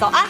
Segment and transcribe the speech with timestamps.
[0.00, 0.28] 早安，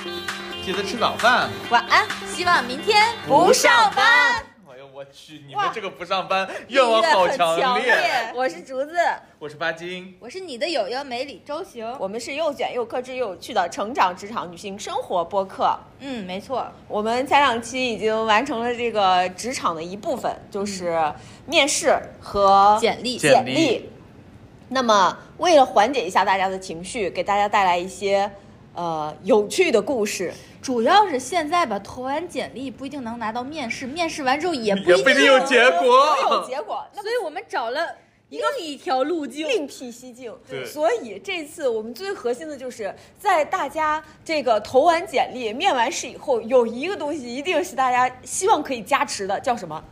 [0.62, 1.48] 记得吃早饭。
[1.70, 4.34] 晚安，希望明天不上班。
[4.68, 8.30] 哎呦我去，你们这个不上班愿望好强烈。
[8.34, 8.94] 我是竹子，
[9.38, 11.96] 我是巴金，我是你的友友美里周行。
[11.98, 15.74] 我们是又卷又克制又有趣的成长职场女性生活播客。
[16.00, 21.10] 嗯，没错，我们前两期已经完成了这个职场的一部分，就是
[21.46, 23.16] 面试和简历。
[23.16, 23.90] 简历。
[24.68, 28.30] 那么，为了缓解一下大家的情绪，给大家带来一些
[28.74, 30.32] 呃有趣的故事。
[30.60, 36.84] 主要是现在吧，投完简历不一定能拿到面试，面试完之后也不一定有结果，有结果。
[36.94, 37.86] 所以我们找了
[38.30, 40.34] 另一条路径，另辟蹊径。
[40.48, 49.84] 对，所以这次我们最核心的就是在大家这个投完简历、面完试以后，有一个东西一定是大家希望可以加持的，叫什么？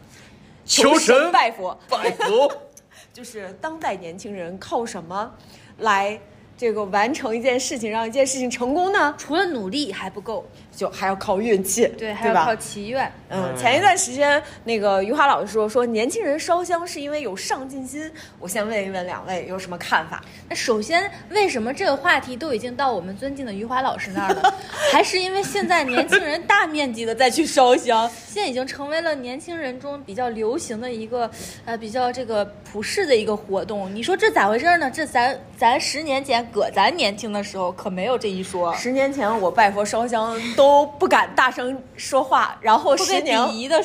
[0.65, 2.51] 求神拜佛，拜佛。
[3.13, 5.35] 就是当代年轻人靠什么
[5.81, 6.19] 来
[6.63, 9.13] 这个完成一件事情，让一件事情成功呢？
[9.19, 10.45] 除了努力还不够。
[10.75, 13.11] 就还要靠运气，对，还要靠祈愿。
[13.29, 18.11] 嗯，前一段时间那个余华老师说说年轻人烧香是因为有上进心。
[18.39, 20.23] 我先问一问两位有什么看法？
[20.49, 24.55] 那首先，为什么这个话题都已经到我们尊敬的余华老师那儿了？
[24.93, 31.31] 还是因为现在年轻人大面积的再去烧香， 现在已经成为了年轻人中比较流行的一个
[31.65, 33.95] 呃比较这个普世的一个活动。
[33.95, 34.91] 你说这咋回事呢？
[34.91, 38.75] 这咱咱十年前搁咱年轻的时候可没有这一说。
[38.75, 40.62] 十年前我拜佛烧香都
[40.99, 43.39] 不敢大声说话，然后十年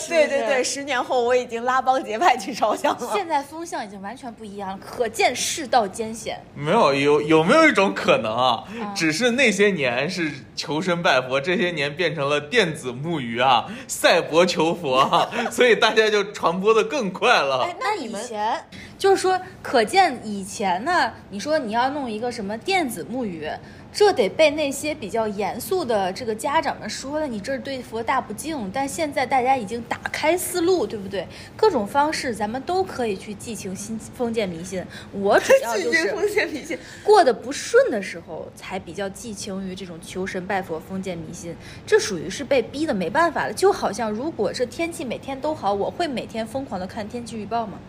[0.08, 3.09] 对对对，十年后我已经拉帮结派去烧香了。
[3.14, 6.39] 现在风向已经完全不一样了，可见世道艰险。
[6.55, 8.64] 没有有有没有一种可能啊？
[8.95, 17.64] 只是那些年是求神拜佛，这些年变成了电子木鱼啊，赛博求佛啊， 所以大家就传播的更快了。
[17.64, 18.66] 哎，那以前
[18.98, 23.50] 就是说，可见以前呢，你说你要弄一个什么电子木鱼？
[23.98, 28.70] 这得被那些比较严肃的这个家长们说了，你这是对佛大不敬。
[28.72, 31.27] 但现在大家已经打开思路，对不对？
[31.55, 34.86] 各种方式咱们都可以去寄情新封建迷信。
[35.11, 41.55] 我主要就是封建迷信过得不顺的时候，才比较寄情于这种求神拜佛、封建迷信。
[41.83, 43.54] 这属于是被逼的没办法了。
[43.54, 47.80] 就好像如果这天气每天都好，我会每天疯狂的看天气预报吗？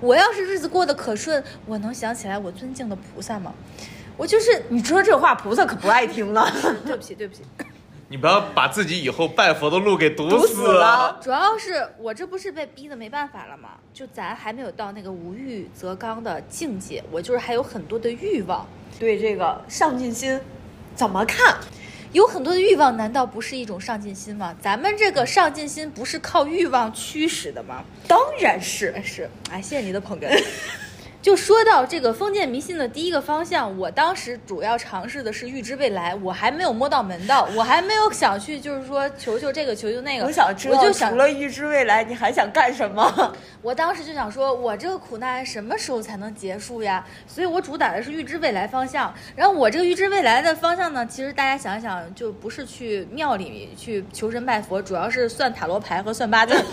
[0.00, 3.54] 我要是日子过得可顺，我能想起来我尊敬的菩萨吗？
[4.18, 6.46] 我就是你说这话，菩萨可不爱听了。
[6.84, 7.42] 对不起，对不起，
[8.08, 11.18] 你不要把自己以后拜佛的路给堵死了。
[11.22, 13.70] 主要是我这不是被逼的没办法了吗？
[13.94, 18.66] 就咱还没有到那个无欲则刚的境界，我就是还有很多的欲望。
[18.98, 20.40] 对这个上进心
[20.96, 21.56] 怎么看？
[22.12, 24.56] 有很多的欲望，难道不是一种上进心吗？
[24.60, 27.84] 咱们这个上进心不是靠欲望驱使的吗？
[28.08, 29.28] 当然是是。
[29.50, 30.26] 哎，谢谢你的捧哏。
[31.20, 40.24] 就说到这个封建迷信的第一个方向，我当时主要尝试的是预知未来，我还没有摸到门道，我还没有想去，就是说求求这个，求求那个。
[40.24, 43.34] 我想知道，除了预知未来，你还想干什么？
[43.60, 47.04] 我当时就想说，我这个苦难什么时候才能结束呀？
[47.26, 49.12] 所以我主打的是预知未来方向。
[49.34, 56.54] 然后我这个预知未来的方向呢，其实大家想一想，就不是去庙里去求神拜佛，主要是算塔罗牌和算八字。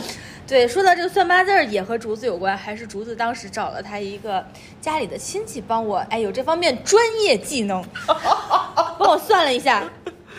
[0.47, 4.34] 对，说到这个算八字儿也和竹子有关，还是竹子当时找了他一个
[4.81, 7.84] 家里的亲戚帮我，哎，有这方面专业技能，
[8.97, 9.84] 帮我算了一下。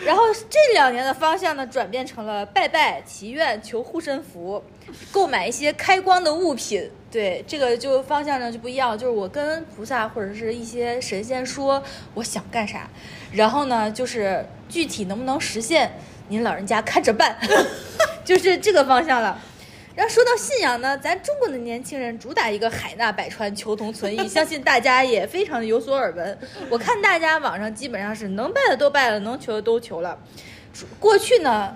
[0.05, 4.63] 然后这两年的方向呢，转变成了拜拜、祈愿、求护身符，
[5.11, 6.89] 购买一些开光的物品。
[7.09, 11.81] 对，这个就方向呢就不一样，就是我跟菩萨或者是一些神仙说
[12.13, 12.87] 我想干啥，
[13.31, 15.91] 然后呢就是具体能不能实现，
[16.27, 17.35] 您老人家看着办，
[18.23, 19.37] 就是这个方向了。
[19.97, 26.37] 然后说到信仰呢，咱中国的年轻人主打一个海纳百川、求同存异， 相信大家也非常的有所耳闻。
[26.69, 30.15] 我看大家网上基本上是能拜的都拜了，能求的都求了。
[30.99, 31.75] 过去呢，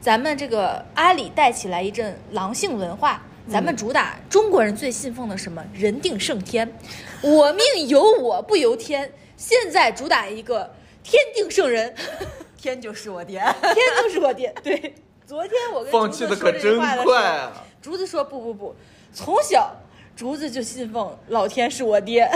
[0.00, 6.76] 咱们这个阿里带起来一阵狼性文化，咱们主打中国人最信奉的什么人定胜天，
[7.22, 9.12] 我命由我不由天。
[9.36, 10.74] 现在主打一个
[11.04, 11.94] 天定胜人，
[12.60, 14.92] 天就是我爹， 天就是我爹，对。
[15.30, 17.52] 昨天我跟放弃的可真快啊！
[17.80, 18.74] 竹子说不不不，
[19.14, 19.70] 从小
[20.16, 22.28] 竹子就信奉老天是我爹，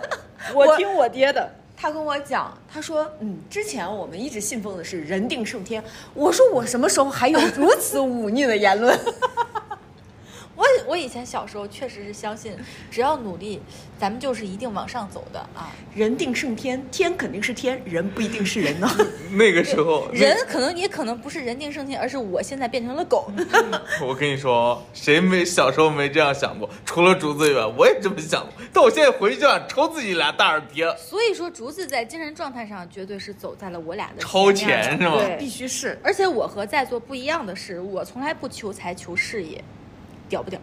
[0.54, 1.50] 我听我爹的。
[1.74, 5.82] 他跟我讲，他说嗯，之前我们一直信奉的是人定胜天。
[6.12, 8.94] 我说我什么时候还有如此忤逆的言论？
[10.54, 12.54] 我我以前小时候确实是相信，
[12.90, 13.60] 只要努力，
[13.98, 15.72] 咱们就是一定往上走的啊。
[15.94, 18.88] 人定胜天，天肯定是天，人不一定是人呢。
[19.32, 23.30] 那个时候，人可能也可能不是人定胜天，而是我现在变成了狗。
[24.06, 26.68] 我跟你说，谁没小时候没这样想过？
[26.84, 28.52] 除了竹子以外，我也这么想过。
[28.72, 35.16] 但我现在回去就想抽自己俩大耳贴，所以说，竹子在精神状态上绝对是走在了我俩的超前是吗？
[35.18, 35.98] 对，必须是。
[36.02, 39.62] 而且我和在座不一样的是，我从来不求财求事业，
[40.32, 40.58] 屌不屌？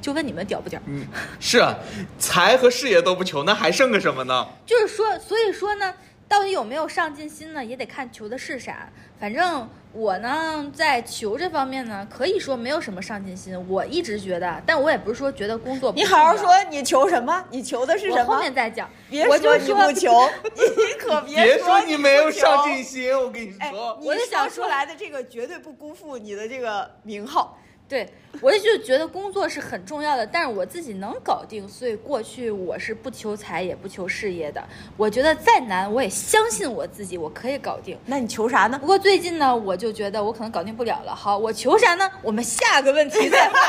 [0.00, 0.80] 就问你们屌不屌？
[0.88, 1.06] 嗯，
[1.38, 1.78] 是啊，
[2.18, 4.48] 财和事业都不求，那还剩个什么呢？
[4.66, 5.94] 就是说，所以说呢，
[6.26, 8.88] 到底有没有上进心呢，也得看求的是啥。
[9.20, 13.56] 反正我呢，在求这方面呢，可以说没有什么上进心。
[13.68, 17.44] 我一直觉得，但我也不是说觉得工作不你好好，说，你求什么？
[17.50, 18.34] 你求的是什么？
[18.34, 18.90] 后面再讲。
[19.08, 22.82] 别说你不求，你可别说你没有上进。
[22.82, 27.56] 心，我跟你哎说，，你我就想出来的这个绝对不辜负你的这个名号。
[27.92, 28.08] 对，
[28.40, 34.66] 我就觉得工作是很重要的，但是我自己能搞定，所以过去我是不求财也不求事业的。
[34.96, 37.98] 我觉得再难，我也相信我自己，我可以搞定。
[38.06, 38.78] 那你求啥呢？
[38.78, 41.14] 不过最近呢，我就觉得我可能搞定不了了。
[41.14, 42.10] 好，我求啥呢？
[42.22, 43.62] 我们下个问题再问。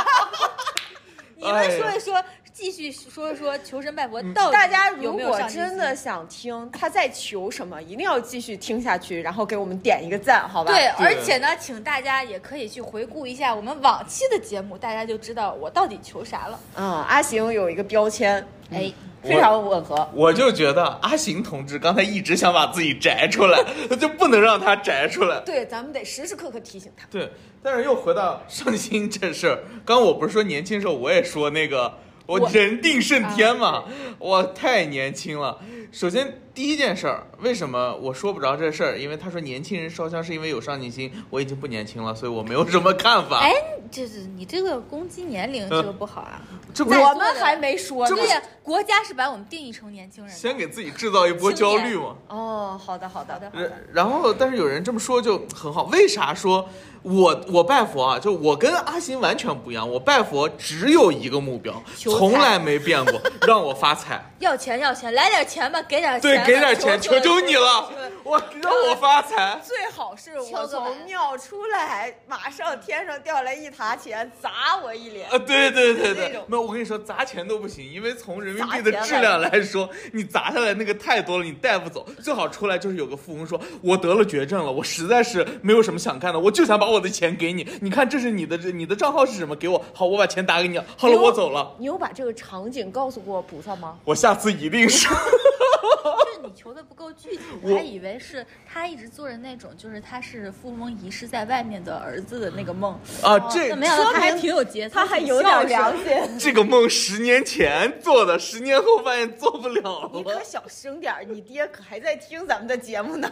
[1.35, 2.23] 你们说一说，
[2.53, 10.71] 继续说一说求神拜佛到底大家如果真的想听他在求什么，一定要继续听下去，然后给我们点一个赞，好吧？
[10.71, 16.59] 对，而且呢，请大家也可以去回顾一下我们往期的节目，大家就知道我到底求啥了。
[16.75, 20.07] 嗯，阿行有一个标签，哎，非常吻合。
[20.13, 23.63] 我就觉得阿行同志刚才一直想把自己摘出来，
[23.99, 25.39] 就不能让他摘出来。
[25.39, 27.07] 对，咱们得时时刻刻提醒他。
[27.09, 27.31] 对，
[27.63, 31.91] 但是又回到上心这事儿，刚刚我不是说年轻时候我也说那个
[32.25, 33.83] 我我人定胜天嘛，
[34.17, 35.57] 我太年轻了。
[35.91, 38.97] 首先第一件事儿，为什么我说不着这事儿？
[38.97, 43.39] 因为他说年轻人烧香是因为有上进心，我已经不年轻了，所以我没有什么看法。
[43.39, 43.51] 哎，
[43.91, 46.41] 这是你这个攻击年龄，这个不好啊。
[46.73, 48.27] 这不我们还没说呢对。
[48.29, 50.33] 呀，国家是把我们定义成年轻人。
[50.35, 52.15] 先给自己制造一波焦虑嘛？
[52.29, 53.83] 哦，好的，好的好的，然的。
[53.93, 56.67] 然后，但是有人这么说就很好，为啥说
[57.03, 58.19] 我我拜佛啊？
[58.19, 64.23] 就我跟阿星完全不一样，我拜佛只有一个目标，从来没变过，让我发财。
[64.39, 67.89] 要钱要钱，来点钱吧，给点钱对，给点钱，求求你了
[68.23, 69.59] 我让我发财。
[69.63, 75.29] 最好是我从庙出来，马上天上掉来一沓钱砸我一脸。
[75.29, 82.05] 啊，对对对对种，没有，我跟你说，砸钱都不行，因为从人民币的质量来说，你砸下来那个太多了，你带不走。
[82.21, 89.55] 最好出来就是有个富翁说，我得了绝症了，我实在是没有什么想干的，我就想把我的钱给你，你看这是你的，这你的账号是什么？
[89.55, 91.75] 给我，好，我把钱打给你，好了，我走了。
[91.79, 93.97] 你有把这个场景告诉过菩萨吗？
[94.05, 95.07] 我下次一定是。
[95.07, 95.13] 就
[96.33, 102.93] 是你求的不够具体，我我还以为是他一直做着那种，就是他是富翁遗失在外面的儿子的那个梦。
[103.21, 106.05] 啊，这那没想到他还挺有节操，他还有点良心。
[106.39, 110.11] 这个梦十年前做的，十年后发现做不了了。
[110.13, 113.29] 你可小声点儿，你爹可还在听咱们的节目呢。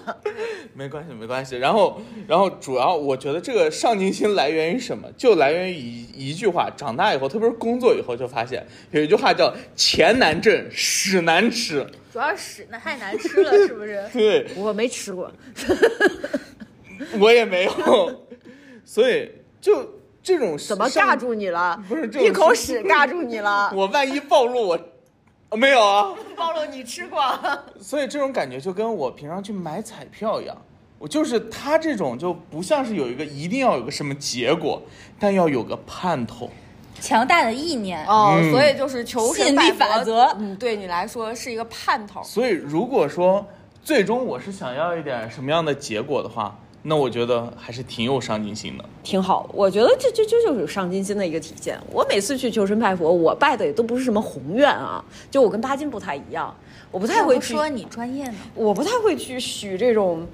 [0.73, 1.57] 没关系，没关系。
[1.57, 5.07] 然后，然后主要我觉得这个上进心来源于什么？
[5.17, 6.69] 就来源于一一句话。
[6.75, 14.03] 长大以后，特别是工作以后，就发现有一句话叫“钱难挣，屎难吃主要是屎那太难吃了，是不是”。？
[14.13, 15.31] 对我没吃过，
[17.19, 18.27] 我也没有，
[18.85, 21.81] 所以就这种怎么尬住你了？
[21.87, 23.71] 不是这种一口屎尬住你了。
[23.75, 24.79] 我万一暴露我，
[25.49, 26.13] 哦没有啊。
[26.35, 27.21] 暴露你吃过。
[27.79, 30.55] 所以这种感觉就跟我平常去买彩票一样，
[31.01, 34.79] 我就是他这种就不像是有一个一定要有个什么结果，
[35.19, 36.47] 但要有个盼头。
[36.99, 42.21] 强大的意念，哦，嗯所以就是求神拜佛法则嗯，对你来说是一个盼头。
[42.23, 43.43] 所以如果说
[43.83, 48.85] 最终我是想要一点什么样的结果的话，那我觉得还是挺有上进心的。
[49.01, 51.79] 挺好，我觉得这这这就是有上进心的一个体现。
[51.91, 56.55] 我每次去求神拜佛，我拜的也都不是什么宏愿啊，就我跟巴金不太一样，
[56.91, 58.35] 我不太会去，说你专业呢。
[58.53, 60.27] 我不太会去许这种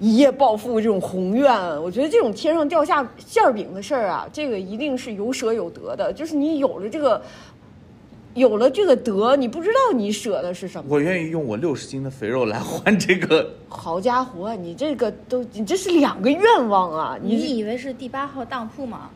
[0.00, 1.52] 一夜暴富这种宏愿。
[1.82, 7.20] 我觉得这种天上掉下馅儿饼的事儿啊，这个一定是有舍有得的，就是你有了这个。
[8.34, 10.84] 有了这个德，你不知道你舍的是什么。
[10.88, 13.50] 我愿意用我六十斤的肥肉来换这个。
[13.68, 17.18] 好家伙，你这个都，你这是两个愿望啊！
[17.20, 19.10] 你你以为是第八号当铺吗？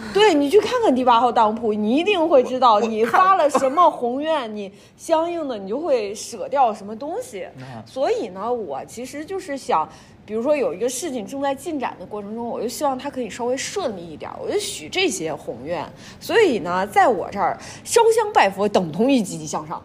[0.14, 7.44] 对你去看看第八号当铺，你一定会知道你发了什么宏愿，你相应的你就会舍掉什么东西。
[7.44, 9.88] 啊所以呢，我其实就是想，
[10.24, 15.84] 比如说有一个事情正在进展的过程中，我就希望它可以稍微顺利一点，我就许这些宏愿。
[16.18, 19.82] 所以呢，在我这儿烧香拜佛等同于积极向上。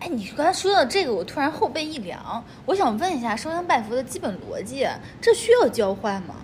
[0.00, 2.42] 哎，你刚才说到这个，我突然后背一凉。
[2.64, 4.86] 我想问一下，烧香拜佛的基本逻辑，
[5.20, 6.36] 这需要交换吗？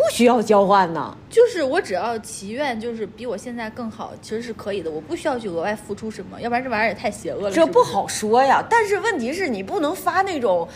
[0.00, 4.90] 不需要交换呢，就是我只要祈愿，就是比我现在更好，其实是可以的。
[4.90, 7.50] 我不需要去额外付出什么，要不然这玩意儿也太邪恶了。
[7.50, 8.64] 是是这不好说呀。
[8.70, 10.66] 但是问题是你不能发那种，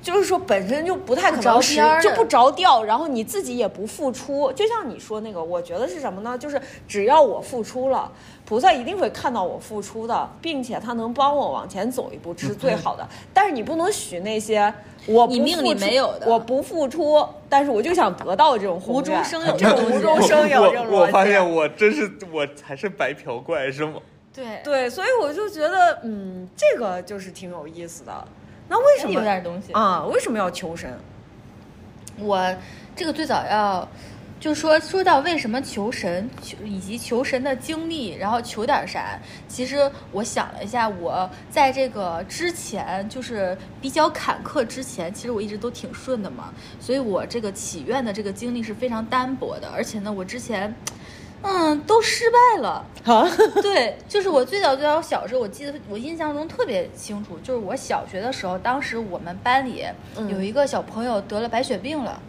[0.00, 4.50] 就是说本身就不太可着能实边儿就不着调，然后你自己也不付出。
[4.52, 6.38] 就像你说那个，我觉得是什么呢？
[6.38, 6.58] 就是
[6.88, 8.10] 只要我付出了，
[8.50, 13.08] 菩萨一定会看到我付出的，并且他能帮我往前走一步，这是最好的。
[13.32, 14.74] 但是你不能许那些
[15.06, 24.00] 我不你命里没有的我不付出，但是我就想得到这种宏无中生有这种无中生有这种我我发现我真是我才是白嫖怪是吗？
[24.34, 28.12] 对，对，所以我就觉得，嗯，这个就是挺有意思的。
[28.68, 30.04] 那为什么有点东西啊？
[30.06, 30.92] 为什么要求神？
[32.18, 32.52] 我
[32.96, 33.88] 这个最早要，
[34.40, 39.20] 就说说到为什么求神，求以及求神的经历，然后求点啥。
[39.46, 50.74] 其实我想了一下，我在这个之前就是比较坎坷之前，其实我一直都挺顺的嘛，所以我这个祈愿的这个经历是非常单薄的，而且呢，我之前。
[51.42, 52.84] 嗯，都失败了。
[53.06, 53.26] 啊，
[53.62, 59.82] 对，就是我最早最早小时候，我记得我印象中特别清楚，就是我小学的时候，当时我们班里
[60.28, 62.20] 有一个小朋友得了白血病了，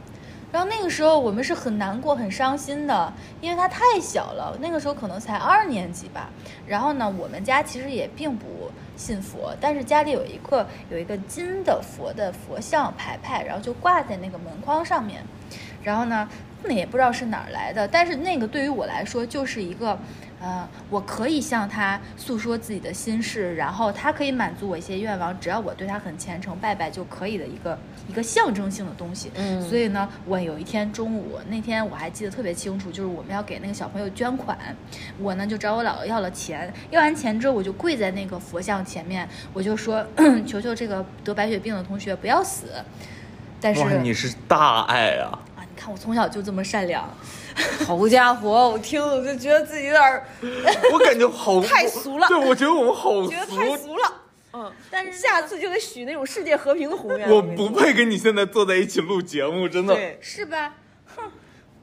[0.52, 6.30] 然后那个时候我们是很难过、很伤心的，因为他太小了，那个时候可能才二年级吧。
[6.68, 15.24] 然后呢，我们家其实也并不信佛，但是家里有一个有一个金的佛的佛像牌牌，然后就挂在那个门框上面。
[15.82, 16.30] 然后呢，
[16.64, 19.98] 那也不知道是哪儿来的，但是那个对于我来说就是一个，
[20.42, 29.32] 呃，我可以向他诉说自己的心事，然后他可以满足我一些愿望，只要我对他很虔诚，拜拜就可以的一个一个象征性的东西。
[29.36, 34.58] 嗯所以呢，我有一天中午，那天我还记得特别清楚，就是我们要给那个小朋友捐款，
[35.20, 40.04] 我呢就找我姥姥要了钱，要完钱之后，我就跪在那个佛像前面，我就说，
[40.48, 42.66] 求求这个得白血病的同学不要死。
[43.64, 45.38] 但是，你是大爱啊！
[45.56, 47.08] 啊，你看我从小就这么善良，
[47.86, 50.26] 好家伙，我听了我就觉得自己有点儿
[50.92, 54.14] 我感觉好 太俗了对，我觉得我们好觉得太俗，了。
[54.54, 57.30] 嗯，但是下次就得许那种世界和平的宏愿。
[57.30, 59.94] 我不配跟你现在坐在一起录节目，真的。
[59.94, 60.74] 对，是吧？
[61.16, 61.32] 哼，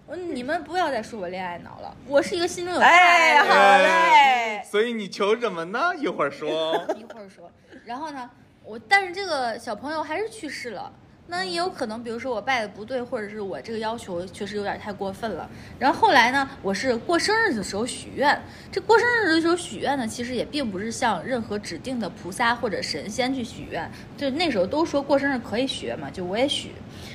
[0.06, 3.44] 我你们不要再说我恋爱脑了，我是一个心中有大哎，爱。
[3.44, 4.62] 好嘞。
[4.70, 5.92] 所以你求什么呢？
[5.96, 6.74] 一会儿说。
[6.96, 7.50] 一会儿说。
[7.86, 8.28] 然后呢，
[8.64, 10.92] 我但是这个小朋友还是去世了。
[11.30, 15.46] 那也有可能，比如说我拜的不对，或者是我这个要求确实有点太过分了。
[15.78, 18.40] 然后后来呢，我是过生日的时候许愿。
[18.72, 23.90] 这过生日的时候许愿呢，其实也并不是向任何指定的菩萨或者神仙去许愿。
[24.16, 26.72] 就那时候都说过生日可以许愿嘛，就我也许。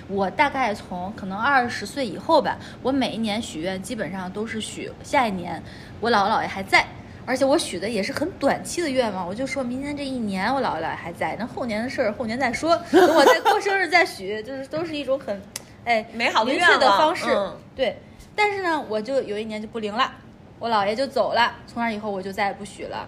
[0.08, 5.60] 我大概从可能二十岁以后吧，我每一年许愿基本上都是许下一年
[6.00, 6.86] 我姥姥姥爷还在。
[7.26, 15.42] 而且我许的也是很短期的愿望，我就说明年这一年我姥姥姥爷还在，那后年的事儿后年再说，等我再过生日再许， 就是都是一种很，
[15.86, 17.26] 哎，美好的愿望方式。
[17.30, 17.98] 嗯对，
[18.36, 20.12] 但是呢，我就有一年就不灵了，
[20.60, 23.08] 我姥爷就走了，从那以后我就再也不许了，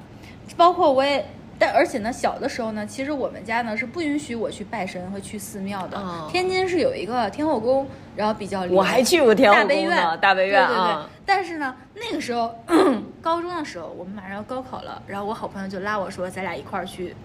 [0.55, 1.25] 包括我也。
[1.57, 5.97] 但而且呢，小的时候呢，其实我们家呢是不允许我去拜神和去寺庙的。
[5.97, 10.95] 哦天津是有一个天后宫，然后比较灵我还去过天后宫大悲院大悲院对对。
[11.25, 12.53] 但是呢，那个时候
[13.21, 17.15] 高中的时候，我们马上要高考了，然后我好朋友就拉我说，咱俩一块儿去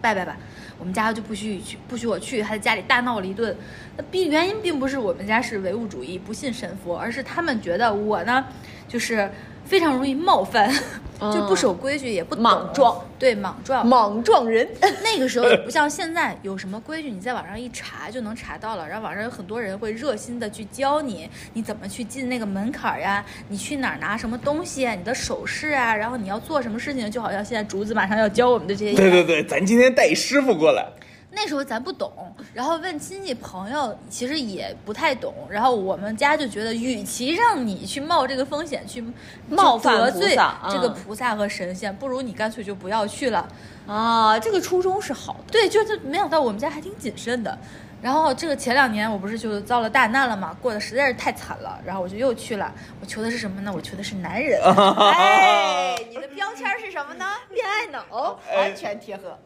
[0.00, 0.36] 拜拜吧。
[0.80, 3.56] 我们家就不许去，不许我去，还在家里大闹了一顿。
[3.96, 8.44] 那并原因并不是我们家是唯物主义，不信神佛，而是他们觉得我呢，
[8.86, 9.28] 就是
[9.68, 10.72] 非常容易冒犯，
[11.20, 14.66] 就不守规矩，也不莽撞，对莽撞，莽撞人，
[15.04, 28.94] 那个时候也不像现在，有什么规矩你在网上一查就能查到了，然后网上有很多人会热心的去教你，你怎么去进那个门槛儿呀，你去哪儿拿什么东西啊，你的手势啊，然后你要做什么事情，就好像现在竹子马上要教我们的这些。
[28.94, 30.86] 对对对，咱今天带一师傅过来。
[31.30, 32.10] 那时候咱不懂，
[32.54, 35.32] 然后问亲戚朋友，其实也不太懂。
[35.50, 39.04] 然后我们家就觉得，与其让你去冒这个风险去
[39.48, 43.46] 冒犯得罪菩萨这个嗯菩萨和神仙，不如你干脆就不要去了。
[43.86, 45.52] 啊，这个初衷是好的。
[45.52, 47.56] 对，就是没想到我们家还挺谨慎的。
[48.00, 52.72] 然后这个前两年我不是就遭了大难了嘛，过得实在是太惨了，然后我就又去了。
[53.00, 53.72] 我求的是什么呢？
[53.74, 57.26] 我求的是男人， 哎，你的标签是什么呢？
[57.50, 59.36] 恋爱脑， 哎完全贴合。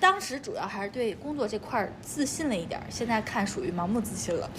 [0.00, 4.50] 当时主要还是对工作这块儿自信了一点儿，现在看属于盲目自信了。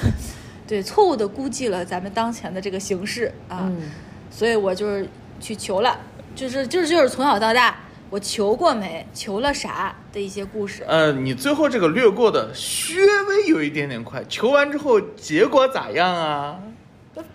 [0.66, 3.90] 对，错误的估计了咱们当前的这个形势啊，嗯
[4.30, 5.98] 所以我就是去求了，
[6.34, 7.76] 就是就是就是从小到大
[8.10, 10.84] 我求过没，求了啥的一些故事。
[10.86, 12.94] 呃，你最后这个略过的稍
[13.28, 16.58] 微有一点点快，求完之后结果咋样啊？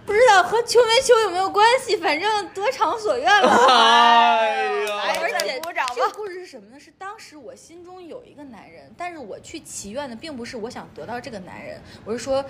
[0.05, 3.50] 不知道和求没求有没有关系，反正得偿所愿了。
[3.67, 6.79] 哎呀，而且鼓掌吧这个故事是什么呢？
[6.79, 12.43] 是当时我心中有一个男人，但是我去祈愿的并不是我想得到这个男人，我是说，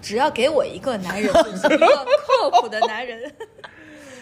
[0.00, 2.06] 只要给我一个男人，就是一个
[2.40, 3.32] 靠谱的男人。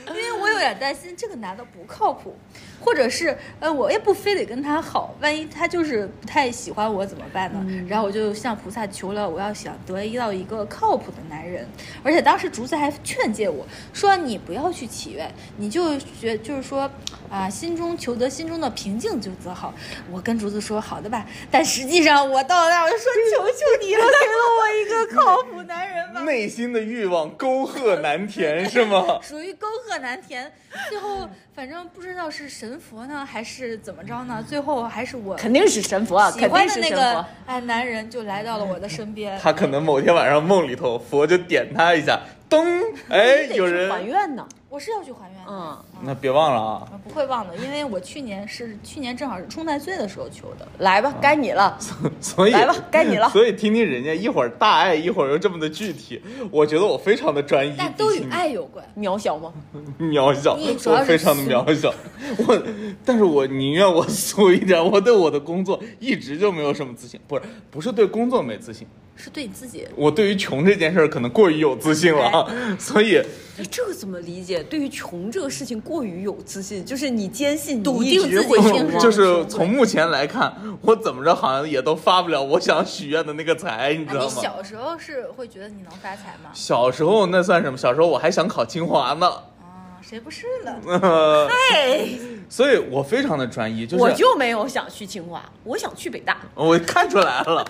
[0.08, 2.36] 因为我有点担心这个男的不靠谱，
[2.80, 7.64] 或者是呃，我也不非得跟他好，万一他就是不太喜欢我怎么办呢？
[7.88, 11.66] 然后我就向菩萨求了，我要想得到一个靠谱的男人。
[12.02, 16.90] 而且当时竹子还劝诫我说：“你不要去祈愿，你就觉就是说
[17.30, 19.74] 啊，心中求得心中的平静就则好。”
[20.10, 23.04] 我跟竹子说：“好的吧。”但实际上我到那儿我就说
[23.36, 29.18] ：“求求你了，给了我一个靠谱男人吧。”内心的欲望沟壑难填是吗？
[29.22, 30.50] 属于沟壑难填。
[30.88, 31.28] 最后
[31.60, 37.26] 反正不知道是神佛呢还是怎么着呢，最后还是我肯定是神佛肯定欢的那个是神佛。
[37.44, 39.38] 哎男人就来到了我的身边。
[39.38, 42.64] 他可能某天晚上梦里头，佛就点他一下，噔，
[43.10, 46.88] 哎，有人，还愿呢，我是要去还愿的，嗯，那别忘了啊。
[47.02, 50.68] 不会忘的，因为我去年是去年正好是冲太岁的时候求的。
[50.78, 51.76] 来吧，该你了。
[52.20, 56.22] 所以来吧该你了所以听听人家一会儿大爱，一会儿又这么的具体，
[56.52, 58.84] 我觉得我非常的专一，但都与爱有关。
[58.96, 59.52] 渺小吗？
[59.98, 61.92] 渺小我非常的渺小。
[62.46, 62.62] 我，
[63.04, 64.80] 但是我宁愿我俗一点。
[64.80, 68.86] 我对我的工作一直就没有什么自信，不是不是对工作没自信，
[69.20, 73.18] 是对你自己，我对于穷这件事儿可能过于有自信了啊，所以
[73.58, 74.62] 哎，这个怎么理解？
[74.62, 84.42] 对于穷这个事情过于有自信，就是你坚信笃你一定自己就是从目前来看，我怎么着好像也都发不了我想许愿的那个财，你知啊，你道吗？
[84.42, 86.50] 小时候是会觉得你能发财吗？
[86.54, 87.76] 小时候那算什么？
[87.76, 90.72] 小时候我还想考清华呢，啊，谁不是呢？
[91.72, 92.08] 哎，
[92.48, 96.38] 所以我非常的专一，就是我就没有想去清华，我想去北大。
[96.54, 97.64] 我看出来了。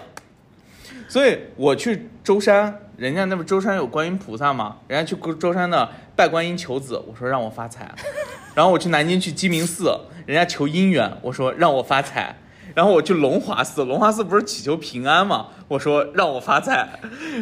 [1.11, 4.77] 所以我去舟山，人家那不舟山有观音菩萨吗？
[4.87, 7.93] 人家去舟山那拜观音求子，我说让我发财。
[8.55, 9.91] 然后我去南京去鸡鸣寺，
[10.25, 12.37] 人家求姻缘，我说让我发财。
[12.77, 15.49] 然后我去龙华寺，龙华寺不是祈求平安吗？
[15.67, 16.89] 我说让我发财。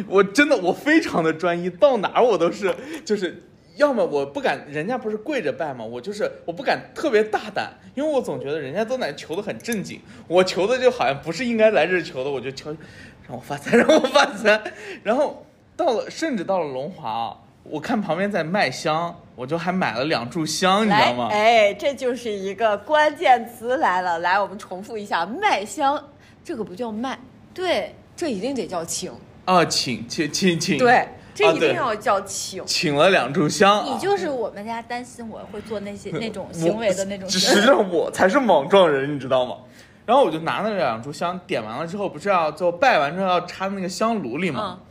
[0.07, 3.43] 我真的我非常的专一，到哪儿我都是就是。
[3.79, 5.85] 要么我不敢，人家不是跪着拜吗？
[5.85, 12.75] 我就是我不敢特别大胆，因为我总觉得人家都在求的很正经，我求的就好像不是应该来这儿求的，我就求
[13.25, 14.61] 让我发财，让我发财。
[15.01, 15.45] 然后
[15.77, 21.29] 到了，甚至到了龙华啊，我看旁边在卖香，我就还买了两炷香，你知道吗，？
[21.31, 24.19] 哎，这就是一个关键词来了。
[24.19, 26.09] 来，我们重复一下，卖香，
[26.43, 27.17] 这个不叫卖，
[27.53, 29.09] 对，这一定得叫请。
[29.45, 32.65] 啊，请请请请，对，这一定要叫请。
[32.65, 33.85] 请了两炷香啊。
[33.93, 37.55] 你就是我们家担心我会做那些 那种行为的那种我实。
[37.55, 39.55] 际上我才是莽撞人，你知道吗？
[40.05, 44.79] 然后我就拿那两炷香点完了之后，不是要最后拜完之后要插那个香炉里吗？
[44.79, 44.85] 嗯，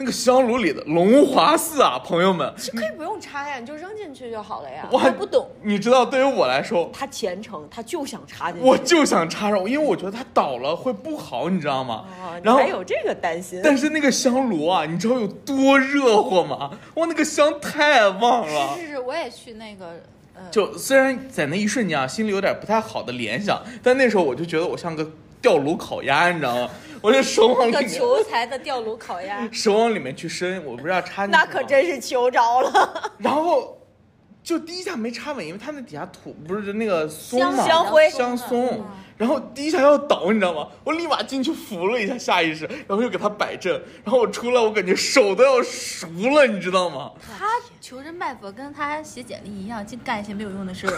[0.00, 4.88] 那个香炉里的龙华寺啊，朋友们，是可以不用插呀，你就扔进去就好了呀。
[4.92, 8.66] 我还不懂，你知道，对于我来说，他虔诚，他就想插进去。
[8.66, 12.04] 我就想插上，因为我觉得它倒了会不好，你知道吗？
[12.22, 13.60] 哦，然后还有这个担心。
[13.64, 16.70] 但是那个香炉啊，你知道有多热乎吗？
[16.94, 18.76] 哇，那个香太旺了。
[18.76, 20.00] 是是是，我也去那个
[20.36, 25.04] 呃，就虽然在那一瞬间啊，心里有点不太好的联想，但那时候我就觉得我像个
[25.42, 26.70] 吊炉烤鸭，你知道吗？
[27.00, 33.12] 我就手往里那个面，求财的吊炉烤鸭，手往里面去伸，我不知道插进去那可真是求着了。
[33.18, 33.78] 然后
[34.42, 38.10] 就第一下没插稳，因为它那底下土不是那个松香嘛，香灰。
[38.10, 38.66] 香松。
[38.68, 38.84] 嗯，
[39.18, 40.68] 然后第一下要倒，你知道吗？
[40.84, 43.72] 我立马进去扶了一下，下意识，然后又给他摆正，
[44.04, 47.10] 然后我出来，我感觉手都要熟了，你知道吗？
[47.36, 47.46] 他
[47.80, 50.96] 求神拜佛，跟他写简历一样，净干一些没有用的事儿，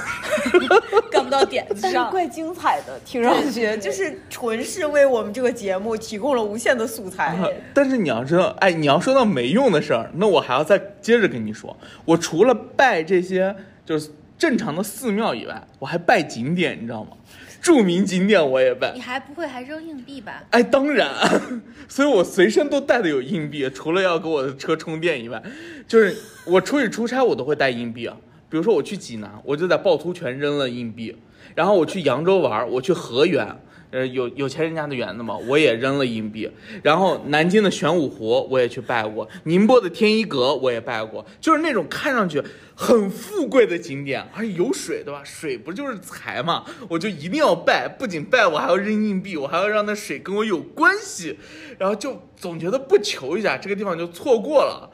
[1.11, 1.93] 干不到点子上。
[1.93, 7.39] 但是怪精彩的，听上去就是纯是为我们这个节目提供了无限的素材。
[7.73, 13.57] 但是你要知道，哎，你要说到没用的事儿，那我还要再接着跟你说，我除了拜这些
[13.87, 17.13] 就是正常的寺庙以外，我还拜景点，你知道吗？
[17.61, 19.01] 著名景点我也拜你。
[19.01, 20.43] 还不会还扔硬币吧？
[20.51, 21.09] 哎，当然，
[21.89, 25.43] 所以我随身都带的有硬币，除了要给我的车充电以外，
[25.87, 28.17] 就是我出去出差我都会带硬币啊。
[28.49, 31.17] 比如说我去济南，我就在趵突泉扔了硬币，
[31.55, 33.47] 然后我去扬州玩，我去河源，
[33.91, 36.51] 呃，有有钱人家的园子嘛，我也扔了硬币。
[36.83, 42.43] 然后南京的玄武湖我也去拜过，宁波的天一阁我也拜过，就是那种看上去
[42.75, 45.23] 很富贵的景点，而且有水，对吧？
[45.25, 46.65] 水不就是财嘛？
[46.89, 51.37] 我就一定要拜，不仅拜，我还要扔硬币，我还要让那水跟我有关系，
[51.79, 54.89] 然后就总觉得不求一下，这个地方就错过了。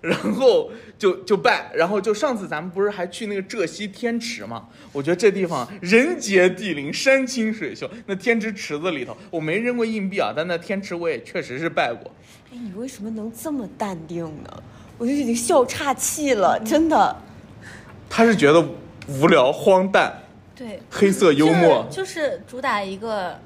[0.00, 4.68] 然后就就拜，然后就上次咱们不是还去那个浙西天池嘛？
[4.92, 7.88] 我觉得这地方人杰地灵，山清水秀。
[8.06, 12.10] 那天池池子里头，我没扔过硬币啊，但那天池我也确实是拜过。
[12.52, 14.62] 哎，你为什么能这么淡定呢？
[14.98, 17.16] 我就已经笑岔气了，真的。
[18.08, 18.62] 他是觉得
[19.06, 20.12] 无聊、荒诞、
[20.54, 21.86] 对，黑色幽默。
[21.90, 23.38] 就是就是主打一个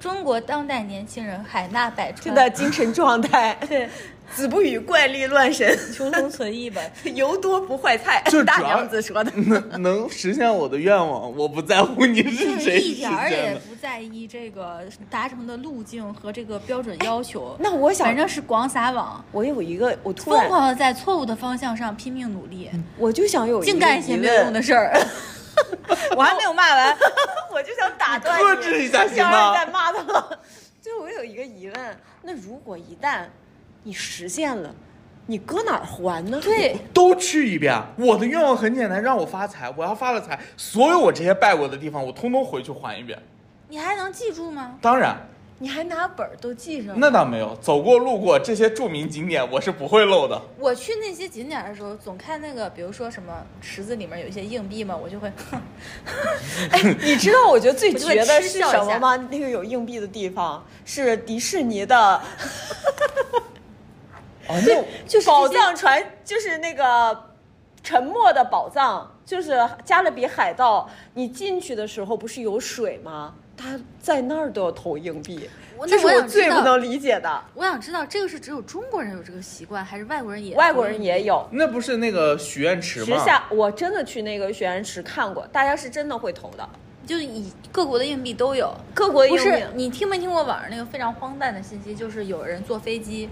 [0.00, 2.34] 中国当代年轻人海纳百川。
[2.34, 3.88] 的精神状态， 对，
[4.34, 6.80] 子不语怪力乱神，求同存异吧。
[7.14, 9.30] 油多不坏菜就，大娘子说的。
[9.32, 13.54] 能能实现我的愿望，我不在乎你是就是谁实 一点儿也。
[13.68, 17.56] 不在意这个达成的路径和这个标准要求。
[17.58, 24.98] 那我想反正是广撒网，我有一个，我突疯狂的在错误的方向上拼命努力，我就想有一个净干一些没有用的，事儿。
[26.16, 26.96] 我还没有骂完，
[27.52, 30.38] 我就想打断克制一下不想行吗让你再骂他了。
[30.80, 33.24] 就我有一个疑问，那如果一旦
[33.82, 34.74] 你实现了，
[35.26, 36.40] 你搁哪儿还呢？
[36.42, 37.80] 对，都去一遍。
[37.96, 39.72] 我的愿望很简单，让我发财。
[39.76, 43.18] 我要发了财，所有我这些拜过的地方，我通通回去还一遍。
[43.68, 44.76] 你还能记住吗？
[44.82, 45.16] 当然，
[45.60, 46.94] 你还拿本儿都记上了。
[46.96, 50.40] 那倒没有，走过路过这些著名景点，我是不会漏的。
[50.58, 55.60] 我去那些景点的时候，总看那个，比如说什么池子里面有一些硬币嘛，我就会，哼，
[56.72, 59.16] 哎， 你知道我觉得最绝的是什么吗？
[59.30, 62.20] 那个有硬币的地方是迪士尼的
[64.50, 67.30] 哦，那 就是宝藏船，就是那个
[67.82, 70.88] 沉默的宝藏，就是加勒比海盗。
[71.14, 73.34] 你进去的时候不是有水吗？
[73.56, 77.44] 他在那儿都要投硬币我，这是我最不能理解的。
[77.54, 80.54] 我想知道这个是只有中国人有这个习惯，还是外国人也？
[80.56, 81.24] 外国人也。
[81.24, 81.46] 有。
[81.52, 83.18] 那不是那个许愿池吗？
[83.18, 86.66] 时下我真的去那个许愿池看过，大家是真的会投的，
[87.06, 89.64] 就是以各国的硬币都有，各国的不是硬币。
[89.74, 91.94] 你听没听过网上那个非常荒诞的信息？
[91.94, 93.28] 就是有人坐飞机，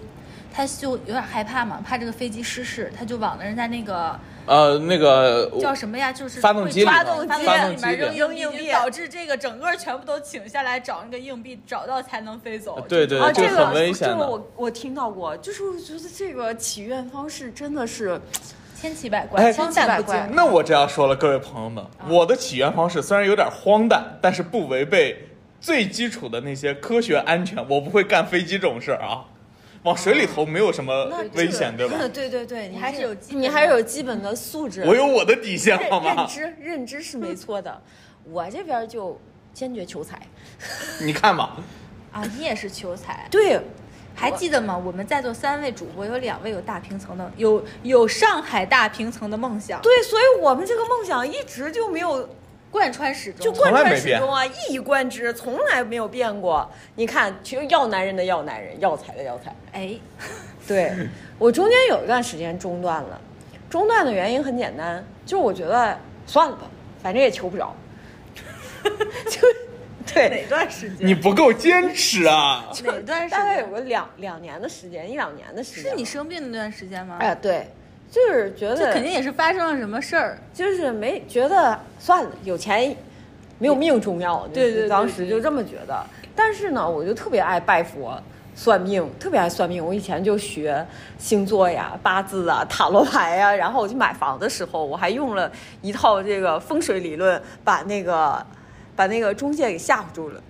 [0.53, 6.11] 他就有点害怕嘛，怕这个飞机失事，他就往人家那个呃，那个叫什么呀？
[6.11, 12.77] 就是发动机发发动动机里面扔扔硬币硬币，导致这个整个全部都请下来找那个硬币，找到才能飞走。
[12.77, 18.19] 啊，对对这这个很危险这个我我听到过，就是我觉得这个祈愿方式真的是，
[18.81, 20.21] 千奇百怪，千奇百诞不经。
[20.21, 25.29] 怪那我这样说了，各位朋友们，我的起源方式虽然有点荒诞，但是不违背
[25.61, 29.25] 最基础的那些科学安全，我不会干飞机这种事儿啊。
[29.89, 31.97] 往水里投没有什么危险，对吧？
[32.13, 36.15] 对对对，你还是有基本你还是有基本的素质，我有我的底线，好吗？
[36.15, 37.81] 认认知认知是没错的，
[38.25, 39.19] 我这边就
[39.55, 40.21] 坚决求财。
[41.01, 41.57] 你看吧，
[42.13, 43.27] 啊，你也是求财。
[43.31, 43.59] 对，
[44.15, 44.77] 还记得吗？
[44.77, 52.29] 我们在座三位主播有两位有大平层的，有有上海大平层的梦想，对，所以我们这个梦想一直就没有
[52.71, 53.41] 贯穿始终。
[53.45, 56.71] 就贯穿始终啊，一以贯之，从来没有变过。
[56.97, 59.55] 你看，就要男人的要男人，要财的要财。
[59.73, 59.99] 哎，
[60.67, 60.93] 对
[61.39, 63.21] 我中间有一段时间中断了，
[63.71, 66.63] 中断的原因很简单，就是我觉得算了吧，
[67.03, 67.75] 反正也求不着，
[68.83, 69.41] 就
[70.13, 71.07] 对哪段时间？
[71.07, 72.67] 你不够坚持啊！
[72.85, 73.31] 哪段时间？
[73.31, 75.91] 大概有个两两年的时间，一两年的时间。
[75.91, 77.19] 是你生病那段时间吗？
[77.21, 77.71] 哎，对，
[78.11, 80.39] 就是觉得这肯定也是发生了什么事儿。
[80.53, 82.97] 就是没觉得算了，有钱
[83.59, 84.47] 没有命重要。
[84.49, 86.05] 对对对当时就这么觉得。
[86.35, 88.21] 但是呢，我就特别爱拜佛。
[88.55, 90.85] 算命特别爱算命，我以前就学
[91.17, 95.49] 星座呀、八字啊、塔罗牌呀，然后我去买房的时候，我还用了
[95.81, 98.45] 一套这个风水理论，把那个
[98.97, 100.43] 把那个中介给吓唬住了。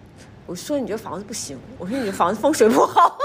[0.46, 3.18] 我说你这房子不行，我说你这房子风水不好。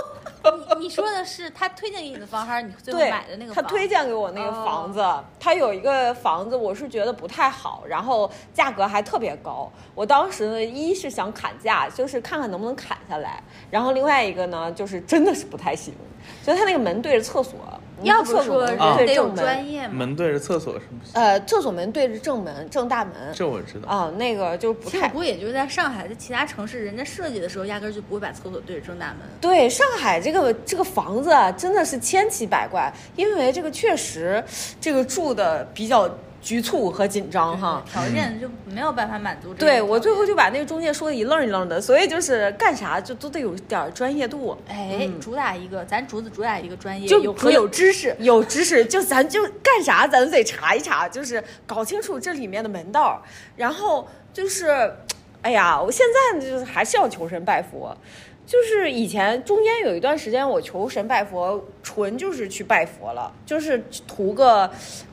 [0.51, 3.63] 你你说的是他推荐给你的房，还是你最后，买的那个房？
[3.63, 5.03] 他推荐给我那个房子，
[5.39, 9.71] 他有一个房子，我是觉得不太好，然后价格还特别高。
[9.95, 15.93] 我当时呢，一是想砍价，就是看看能不能砍下来，然后另外一个呢，就是真的是不太行，
[16.45, 17.57] 就他那个门对着厕所，
[18.03, 19.93] 要不厕所门说人啊得有专业嘛。
[19.93, 23.89] 门对着厕所是不行，呃，厕所门对着正门正大门，这我知道。
[23.89, 29.17] 啊、那个就不太其实我估计也就是在上海，在其他城市，人家设计的时候压根儿就不会把厕所对着正大门。
[29.39, 34.43] 对上海这个这个房子啊，真的是千奇百怪，因为这个确实
[34.79, 36.09] 这个住的比较
[36.43, 37.83] 局促和紧张哈。
[37.89, 39.81] 条件就没有办法满足对。
[39.81, 44.55] 我最后就把那个中介说的一愣一愣的，所以就是干啥就都得有点专业度。
[44.67, 48.15] 哎，嗯主打一个，咱竹子主打一个专业，就有和有知识。
[48.19, 53.23] 有知识，就咱就干啥，咱得查一查，就是搞清楚这里面的门道。
[53.55, 54.93] 然后就是，
[55.41, 57.95] 哎呀，我现在就是还是要求神拜佛。
[58.45, 64.69] 就是以前中间有一段时间，我求神拜佛，纯就是去拜佛了，就是图个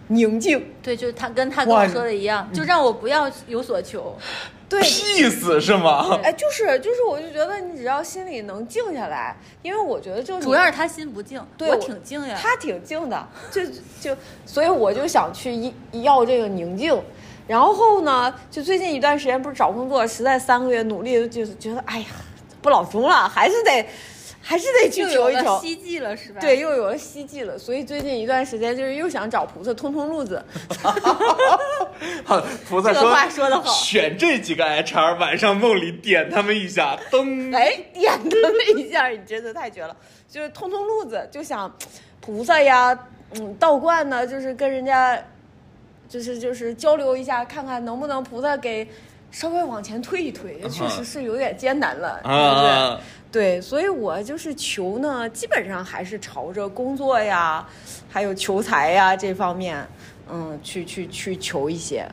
[0.09, 0.65] 宁静。
[0.83, 4.17] 对，就是他跟他跟我说的一样，就让我不要有所求。
[4.69, 6.19] 对， peace 是吗？
[6.23, 12.39] 哎，就是就是，我就觉得你只要心里能静下来，因为我觉得就是主要是他心不静，我对我挺静呀。
[12.41, 13.63] 他挺静的，就
[14.01, 14.17] 就，
[14.47, 16.97] 所以我就想去一要这个宁静。
[17.49, 22.07] 然后呢，就最近一段时间不是找工作，实在三个月努力，就是觉得哎呀，
[22.63, 23.87] 不老中了，还是得，
[24.41, 25.59] 还是得去求一求。
[25.61, 26.41] 希冀了是吧？
[26.41, 30.43] 对，，又有了希冀了，所以最近一段时间就是又想找菩萨通通路子。
[32.69, 39.97] 菩萨说这个话说的好选这几个 HR，晚上梦里点他们一下，噔，哎，点灯了一下，你真的太绝了！
[40.29, 41.75] 就是通通路子，就想
[42.21, 42.99] 菩萨呀，
[43.35, 45.23] 嗯，道观呢，就是跟人家，
[46.09, 48.89] 就是就是交流一下，看看能不能菩萨给
[49.31, 52.71] 稍微往前推一推，确实是有点艰难了，对不对？
[52.71, 57.67] 啊，对，所以我就是求呢，基本上还是朝着工作呀，
[58.11, 59.87] 还有求财呀这方面，
[60.31, 62.09] 嗯，去去去求一些，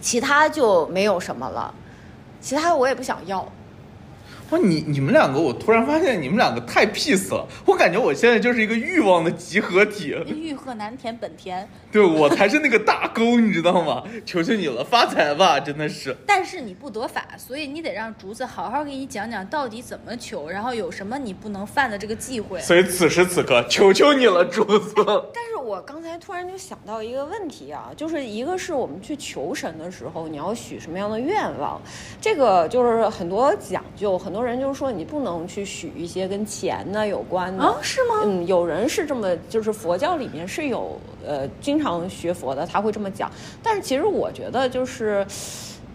[0.00, 1.74] 其他就没有什么了，
[2.40, 3.46] 其他我也不想要。
[4.50, 11.68] 哇，你你们两个，我突然发现你们两个太 peace 了，我感觉我现在就是一个欲望的集合体，欲壑难填本田。
[11.90, 14.02] 对我才是那个大沟，你知道吗？
[14.26, 16.14] 求求你了，发财吧，真的是。
[16.26, 22.60] 但是你不得法，所以你得让竹子好好给你讲讲到底怎么求，然后有什么你不能犯的这个忌讳。
[22.60, 24.94] 所以此时此刻，求求你了，竹子。
[25.32, 31.80] 但是我刚才突然就想到一个问题啊，就是一个是我们去求神的时候，你要许什么样的愿望，
[32.20, 43.30] 这个就是很多讲究，很多人就是说你不能去许一些跟钱呢有关的啊是吗嗯，有人是这么，就是佛教里面是有呃经常学佛的，他会这么讲，
[43.62, 45.24] 但是其实我觉得就是。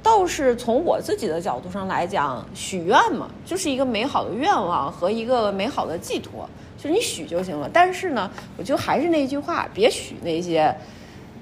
[0.02, 7.70] 倒是从我自己的角度上来讲，许愿嘛，就是一个美好的愿望和一个美好的寄托，就是你许就行了。
[7.72, 10.74] 但是呢，我就还是那句话，别许那些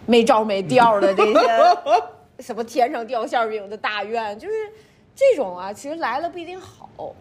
[0.07, 1.39] 没招没调的这些
[2.39, 4.55] 什么天上掉馅饼的大愿，就是
[5.17, 7.15] 这种啊，其实来了不一定好。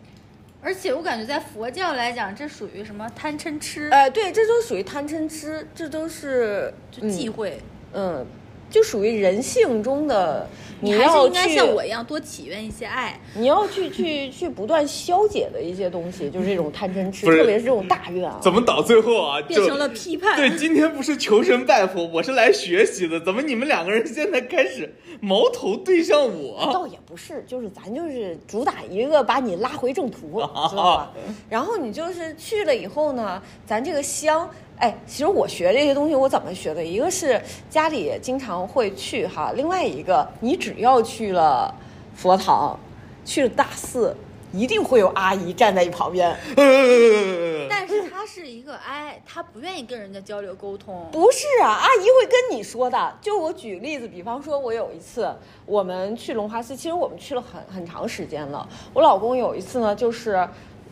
[0.63, 7.61] 而且我感觉在佛教来讲，这属于什么贪嗔痴，呃，对，这都属于贪嗔痴，这都是就忌讳。
[7.93, 8.27] 嗯，
[8.71, 10.49] 就属于人性中的，
[10.81, 13.19] 你还是要应该像我一样多祈愿一些爱。
[13.35, 18.39] 你要去去去不断消解的一些东西，就是这种贪嗔痴，特别是这种大愿啊。
[18.43, 23.21] 怎么到最后啊，变成了批判对，今天不是求神拜佛，我是来学习的。
[23.21, 26.71] 怎么你们两个人现在开始矛头对向我？
[26.73, 31.13] 倒也不是，就是咱就是主打一个把你拉回正途，知道吧？
[31.49, 36.85] 然后你就是去了以后呢，咱这个香，哎，其实我学这些东西我怎么学的？
[36.85, 41.75] 一个是家里经常会去哈，另外一个你只要去了
[42.15, 42.79] 佛堂，
[43.25, 44.15] 去了大寺，
[44.53, 46.31] 一定会有阿姨站在你旁边。
[46.57, 51.09] 呃 但是她是一个 I，她不愿意跟人家交流沟通。
[51.11, 53.15] 不是啊，阿姨会跟你说的。
[53.23, 55.35] 就我举例子，比方说，我有一次
[55.65, 58.69] 我们去龙华寺，其实我们去了很很长时间了。
[58.93, 60.47] 我老公有一次呢，就是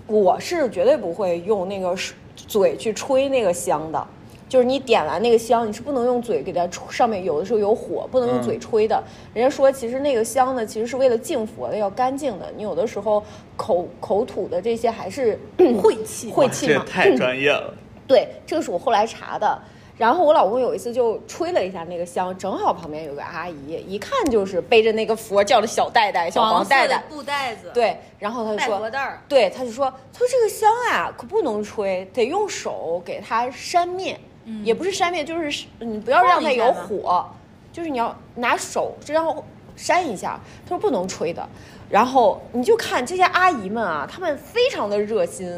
[0.06, 4.06] 我是绝对不会用那个水嘴去吹那个香的。
[4.46, 9.02] 就是你点完那个香，你是不能用嘴给它吹，上面有的时候有火，不能用嘴吹的。
[9.32, 12.46] 人家说，其实那个香呢，其实是为了敬佛的，要干净的。
[12.56, 13.24] 你有的时候
[13.56, 15.36] 口口吐的这些还是
[15.82, 16.84] 晦气晦气嘛。
[16.86, 17.74] 这太专业了。
[18.06, 19.58] 对，这个是我后来查的。
[19.96, 27.02] 然后我老公有一次就吹了一下那个香，正好旁边有个阿姨，一看就是背着那个佛教的小袋袋、小黄袋袋。
[27.08, 28.90] 布袋子，，对，然后他就说。
[29.28, 34.18] 对，他就说，他说这个香啊，可不能吹，得用手给它扇灭，
[34.64, 37.24] 也不是扇灭，就是你不要让它有火，
[37.72, 39.44] 就是你要拿手这样
[39.76, 40.40] 扇一下。
[40.64, 41.48] 他说不能吹的。
[41.94, 45.48] 然后你就看这些阿姨们啊，她们非常的热心。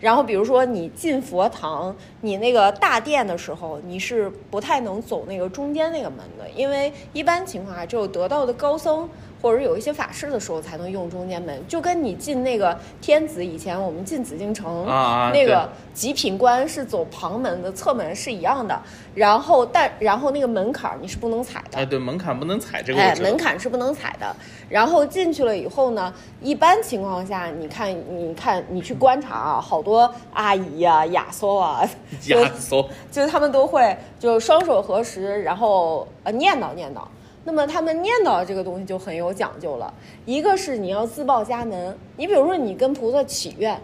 [0.00, 9.06] 然后比如说你进佛堂，你那个大殿的时候，你是不太能走那个中间那个门的，因为一般情况下只有得道的高僧
[9.42, 18.80] 或者有一些法事的时候才能用中间门，就跟你进那个天子以前我们进紫禁城啊啊那个极品官是走旁门的，侧门是一样的。
[19.14, 24.34] 然后但然后那个门槛你是不能踩的，哎，对，门槛不能踩，这个哎，门槛是不能踩的。
[24.70, 31.86] 然后进去了以后呢，一般情况下，你看，你看，你去观察啊，好多阿姨呀、亚搜啊，
[32.22, 37.00] 就 亚搜，就是他们都会就双手合十，然后呃念叨念叨。
[37.44, 39.92] 那么他们念叨这个东西就很有讲究了，
[40.24, 43.80] 一个是你要自报家门，你比如说你跟菩萨祈愿，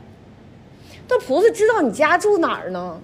[1.08, 3.00] 那菩萨知道你家住哪儿呢？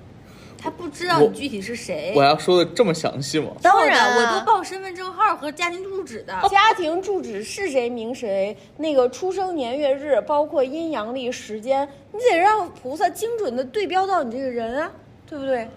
[0.57, 2.15] 他不知道你具体是谁。
[2.17, 3.49] 我要说的这么详细吗？
[3.61, 6.33] 当然啊我都报身份证号和家庭住址的。
[6.49, 14.91] 家庭住址是谁名谁，那个出生年月日，包括阴阳历时间，你得让菩萨精准的对标到你这个人啊，
[15.29, 15.69] 对不对？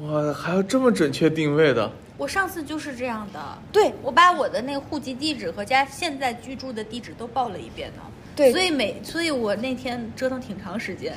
[0.00, 1.88] 哇，还要这么准确定位的？
[2.22, 3.40] 我上次就是这样的，
[3.72, 8.02] 对，我把我的那个户籍地址和家现在居住的地址都报了一遍呢。
[8.36, 11.12] 对所以每所以我那天折腾挺长时间。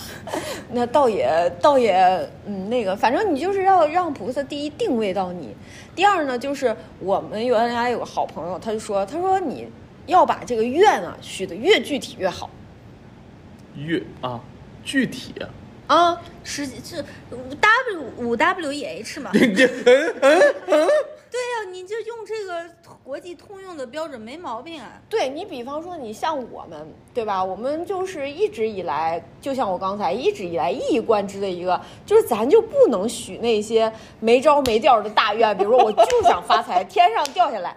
[0.70, 1.96] 那倒也倒也，
[2.44, 5.56] 嗯，那个，反正你就是要让菩萨第一定位到你，
[5.96, 9.66] 第二呢，就是我们原来有个好朋友，他就说，他说你
[10.04, 12.50] 要把这个愿啊许的越具体越好。
[13.76, 14.38] 越啊，
[14.84, 15.48] 具体，啊，
[16.44, 19.30] 实际是 W 五 W E H 嘛？
[19.32, 20.88] 你你嗯嗯嗯，
[21.30, 22.64] 对呀、你就用这个
[23.02, 25.00] 国际通用的标准没毛病啊。
[25.08, 27.42] 对你比方说你像我们，对吧？
[27.42, 37.76] 我们就是一直以来，就像我刚才一直以来一以贯之的一个，就是咱就不能许那些没招没调的大愿，比如说我就想发财， 天上掉下来。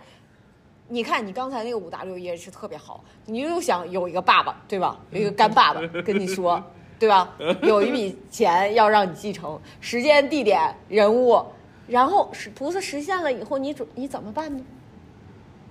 [0.89, 4.99] 你看你刚才那个五 W 也是特别好，你又想有一个爸爸，对吧？
[5.11, 6.61] 有一个干爸爸跟你说，
[7.01, 7.27] 对吧？
[7.63, 11.43] 有一笔钱要让你继承，时间、地点、人物，
[11.87, 14.63] 然后是菩萨实现了以后，你准你怎么办呢？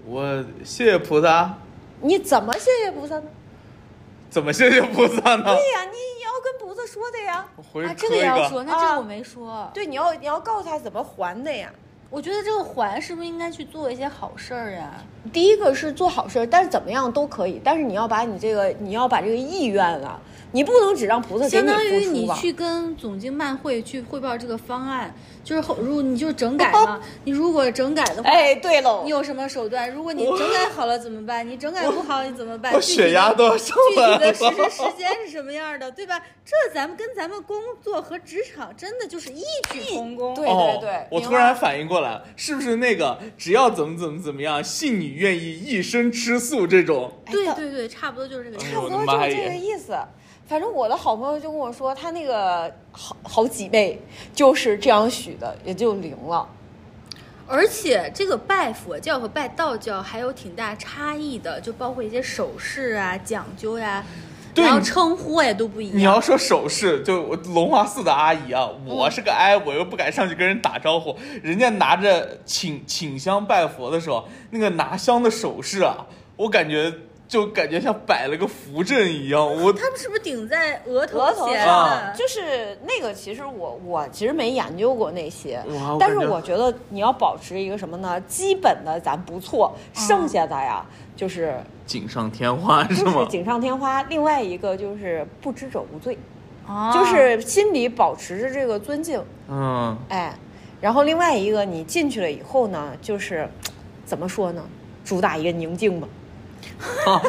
[0.04, 1.56] 我谢谢菩萨，
[2.00, 3.26] 你怎么谢谢菩萨呢？
[4.28, 5.44] 怎么谢谢菩萨呢？
[5.44, 7.46] 对呀，你你要跟菩萨说的呀。
[7.54, 9.70] 我回啊，这个也要说，那这个我没说。
[9.72, 11.72] 对，你要你要告诉他怎么还的呀。
[12.10, 14.94] 我觉得这个还是不是应该去做一些好事儿呀？
[15.32, 20.20] 第一个是做好事儿，但是怎么样都可以，但是你要把你这个你要把这个意愿啊，
[20.52, 22.34] 你不能只让菩萨给相当于付出吧。
[22.34, 29.90] 你去跟总经办会去汇报这个方案，就是后如果你就是整改嘛，你如果整改的话，哎，对喽你，有什么手段？
[29.90, 31.48] 如果你整改好了怎么办？
[31.48, 32.80] 你整改不好你怎么办？
[32.82, 36.20] 血压都要上了体的实施时间是什么样的，对吧？
[36.44, 40.34] 这咱们跟咱们工作和职场真的就是异曲同工。
[40.34, 47.12] 对对，对我突然反应过来，是不是那个只要怎么怎么怎么样，信你愿意一生吃素这种？
[47.26, 48.72] 哎对对对，差不多就是这个意思。
[48.72, 49.96] 差不多就是这个意思。
[50.50, 54.02] 反正我的好朋友就跟我说，他那个好好几倍
[54.34, 56.44] 就是这样许的，也就灵了。
[57.46, 64.04] 而且这个拜佛教和拜道教还有挺大差异的，就包括一些手势啊、讲究呀、
[64.52, 65.96] 对然后称呼也都不一样。
[65.96, 76.04] 你要说手势，就我龙华寺的阿姨啊，我是个哀，我又不敢上去跟人打招呼，人家拿着请请香拜佛的时候，那个拿香的手势啊，
[76.36, 76.92] 我感觉
[77.30, 85.62] 就感觉像摆了个符阵一样，我他们是不是顶在额头额头前上啊就是那个，其实我我其实没研究过那些，
[86.00, 88.20] 但是我觉得你要保持一个什么呢？
[88.22, 91.54] 基本的咱不错，剩下的呀就是
[91.86, 93.24] 锦上添花是就是吗？
[93.30, 94.02] 锦上添花。
[94.02, 96.18] 另外一个就是不知者无罪，
[96.66, 100.34] 哦就是心里保持着这个尊敬，嗯，哎，
[100.80, 103.48] 然后另外一个你进去了以后呢，就是
[104.04, 104.64] 怎么说呢？
[105.04, 106.08] 主打一个宁静吧。
[107.06, 107.22] 啊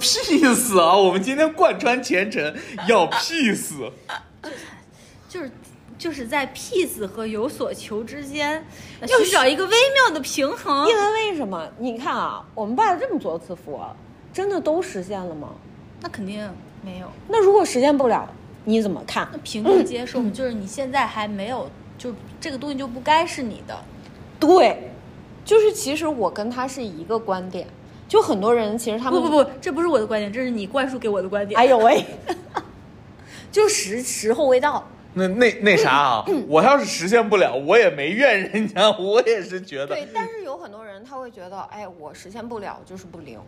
[0.00, 0.96] ，peace 啊！
[0.96, 2.54] 我们今天贯穿前程
[2.88, 3.90] 要 peace，
[5.28, 5.50] 就是
[5.98, 8.64] 就是在 peace 和有所求之间，
[9.00, 10.88] 呃要寻找一个微妙的平衡。
[10.88, 11.68] 因为为什么？
[11.78, 13.94] 你看啊，我们拜了这么多次佛，
[14.32, 15.50] 真的都实现了吗？
[16.00, 16.48] 那肯定
[16.82, 18.28] 没有，那如果实现不了，
[18.64, 19.38] 你怎么看那？
[19.38, 23.76] 平静接受，就是你现在还没有，就这个东西就不该是你的。
[24.38, 24.92] 对，
[25.44, 27.66] 就是其实我跟他是一个观点，
[28.08, 31.58] 就很多人其实他们不不不，这不是我的观点，这是你灌输给我的观点。
[31.58, 32.04] 哎呦喂，
[33.50, 34.86] 就时时候未到。
[35.14, 43.38] 那那那啥啊， 我要是实现不了，我也没怨人家，我也是觉得，对，但是有很多人他会觉得，哎，我实现不了就是不灵。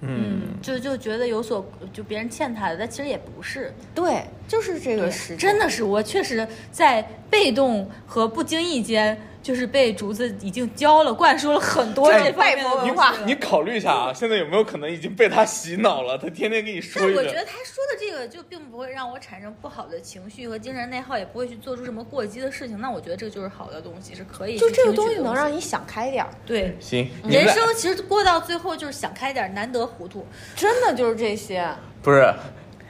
[0.00, 3.72] 嗯，就就觉得有所就别人欠他的，但其实也不是。
[3.94, 16.18] 对，就是这个时真的是我确实在被动和不经意间，就是被竹子已经教了、灌输了很多哎这方面的拜佛文化你考虑一下啊，现在有没有可能已经被他洗脑了？
[16.18, 22.80] 他天天跟你说一我觉得他说的这个就并不会让我产生不好的情绪和精神内耗，也不会去做出什么过激的事情。
[22.80, 26.76] 那我觉得这个就是好的东西，是可以就这个东西能让你想开点儿，对。
[26.80, 30.26] 行，人生其实过到最后就是想开点儿，难得糊涂。
[30.56, 31.64] 真的就是这些。
[32.02, 32.34] 不是。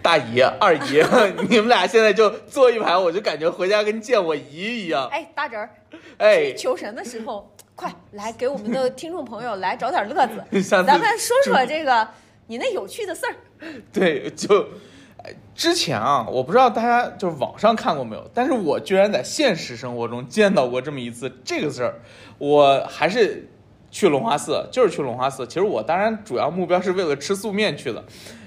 [0.06, 1.02] 大姨、二姨，
[1.50, 5.08] 你们俩现在就坐一排，我就感觉回家跟见我姨一样。
[5.10, 5.68] 哎，大侄儿，
[6.18, 12.06] 哎，求神的时候，快来给我们的听众朋友来找点乐子， 咱们说说这个
[12.46, 13.34] 你那有趣的事儿。
[13.92, 14.68] 对，就
[15.24, 21.92] 哎之前啊，我不知道大家就是网上看过没有，但是我居然在现实生活中见到过这么一次这个事儿。
[22.38, 23.48] 我还是
[23.90, 25.44] 去龙华寺，就是去龙华寺。
[25.48, 28.04] 其实我当然主要目标是为了吃素面去的，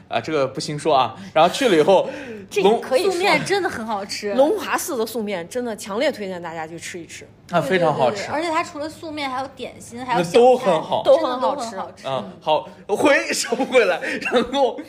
[0.10, 1.16] 啊，这个不行说啊。
[1.34, 2.10] 然后去了以后，
[2.52, 7.26] 这个龙素可以说面真的很好吃，龙华寺的素面真的强烈推荐大家去吃一吃。
[7.52, 8.32] 啊非常好吃。
[8.32, 12.06] 而且它除了素面，还有点心，还有小菜都很好都很好吃好吃。
[12.06, 14.00] 啊，好，回收回来。
[14.22, 14.80] 然后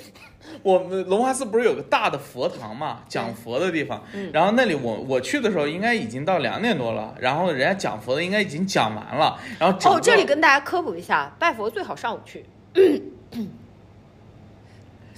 [0.62, 4.02] 我们龙华寺不是有个大的佛堂嘛，讲佛的地方。
[4.32, 9.38] 然后那里我我去的时候应该已经到两点多了，然后人家讲佛的应该已经讲完了。
[9.58, 12.44] 然后哦，这里跟大家科普一下，拜佛最好上午去，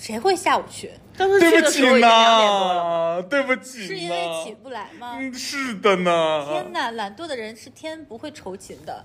[0.02, 0.90] 谁会下午去？
[1.16, 2.00] 当时对不起。
[2.00, 5.16] 呢，对不起，是因为起不来吗？
[5.20, 6.44] 嗯，是的呢。
[6.50, 9.04] 天哪，懒惰的人是天不会酬勤的。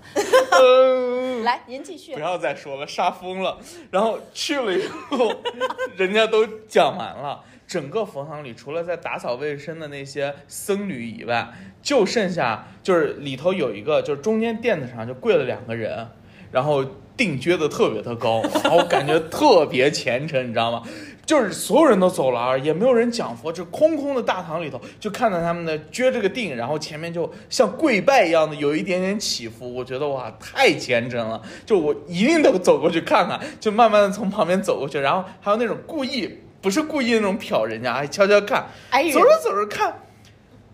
[0.60, 2.18] 嗯 来，您继续不。
[2.18, 3.60] 要再说了，杀疯了。
[3.92, 5.32] 然后去了以后，
[5.96, 11.48] 人家都讲完了，整个佛堂里除了在打扫卫生的那些僧侣以外，
[11.80, 16.08] 就剩下就是里头有一个，就是中间垫子上就跪了两个人，
[16.50, 16.84] 然后
[17.18, 20.82] 定撅的特别的高，然后感觉特别虔诚，你知道吗？
[21.26, 38.66] 就是所有人都走了，也没有人讲佛，就空空的大堂里头，就看到他们的撅这个定，然后前面就像跪拜一样的有一点点起伏，我觉得哇，太虔诚了，就我一定得走过去看看，就慢慢的从旁边走过去，然后还有那种故意不是故意那种瞟人家，还悄悄看，
[39.12, 39.90] 走着走着看，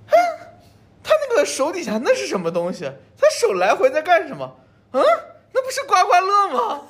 [0.07, 0.17] 哼，
[1.03, 2.85] 他那个手底下那是什么东西？
[3.19, 4.57] 他手来回在干什么？
[4.93, 5.03] 嗯，
[5.55, 6.83] 那不是刮刮乐吗？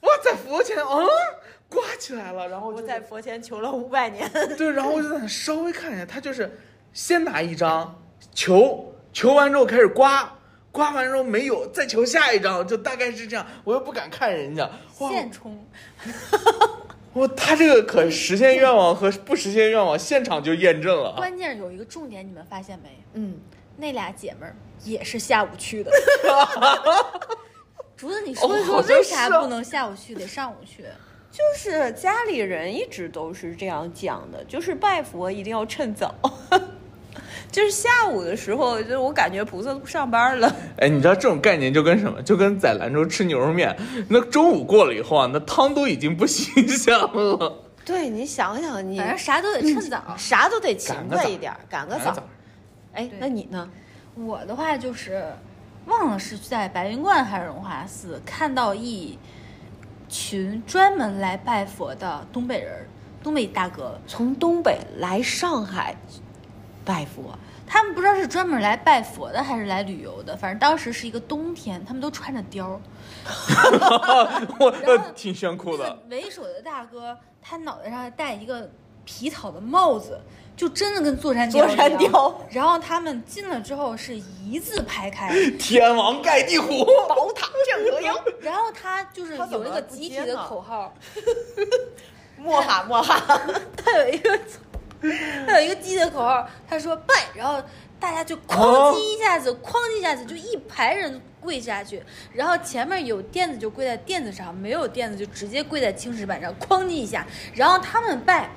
[0.00, 1.08] 我，在佛前，嗯，
[1.68, 4.30] 刮起来了，然后就我在佛前求了五百年。
[4.58, 6.58] 对，然后我就在那稍微看一下，他就是
[6.92, 8.02] 先拿一张
[8.34, 10.38] 求，求完之后开始刮，
[10.70, 13.46] 刮完之后没有，再求下一张，就大概是这样。
[13.64, 15.64] 我又不敢看人家，哇，现充，
[17.14, 21.16] 我，他这个可实现愿望和不实现愿望现场就验证了啊。
[21.16, 23.02] 关键有一个重点，你们发现没？
[23.14, 23.40] 嗯，
[23.76, 25.90] 那俩姐们儿也是下午去的。
[28.02, 30.82] 竹子，你 说一说为啥不能下午去，得上午去？
[31.30, 36.12] 就是家里人一直都是这样讲的，就是拜佛一定要趁早。
[37.52, 40.52] 就是下午的时候，就是我感觉菩萨都上班了。
[40.78, 42.20] 哎，你知道这种概念就跟什么？
[42.22, 43.76] 就跟在兰州吃牛肉面，
[44.08, 47.62] 那中午过了以后啊，那汤都已经不新鲜了。
[47.84, 50.16] 对你想想你，反正啥都得趁早。
[50.18, 52.16] 啥都得勤快一点儿，赶个早。
[52.94, 53.70] 哎，那你呢？
[54.16, 55.24] 我的话就是，
[55.86, 59.18] 忘了是在白云观还是荣华寺看到一
[60.08, 62.86] 群专门来拜佛的东北人，
[63.22, 65.96] 东北大哥，从东北来上海
[66.84, 72.80] 拜佛，他们不知道是专门来拜佛的还是来旅游的，反正当时是一个冬天，他们都穿着貂儿。
[74.58, 75.98] 我 然后挺炫酷的。
[76.10, 78.70] 为首的大哥，他脑袋上还戴一个
[79.04, 80.20] 皮草的帽子，
[80.56, 82.46] 就真的跟座山雕座山雕。
[82.50, 90.94] 然后他们进了之后是一字排开，天王盖地虎，宝塔镇河妖，然后他就是他有一个集体的口号，
[92.36, 93.40] 莫哈莫哈。
[93.76, 94.38] 他有一个
[95.46, 97.60] 他有一个集体的口号，他说拜，然后
[97.98, 108.50] 大家就哦哐叽一下子，哐叽一下子就一排人跪下去，然后前面有垫子就跪在垫子上，没有垫子就直接跪在青石板上，哐叽一下，然后他们拜。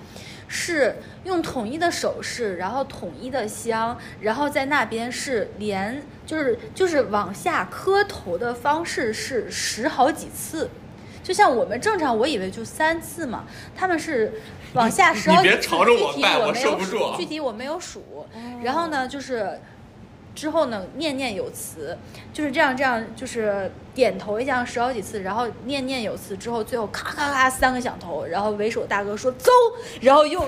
[0.48, 10.70] 是用统一的手势，然后统一的香，然后在那边是连就是就是往下磕头的方式是十好几次，
[11.24, 14.34] 就像我们正常，我以为就三次嘛，他们是
[14.74, 15.56] 往下十好几次。
[15.56, 18.04] 你别朝着我具体拜我我没有受不住啊数，具体我没有数。
[18.64, 19.60] 然后呢，就是
[20.36, 21.98] 之后呢，念念有词，
[22.34, 29.50] 就是这样这样，就是点头一下十好几次，然后念念有词之后，最后咔咔咔三个响头，然后为首大哥说走，
[30.02, 30.48] 然后又。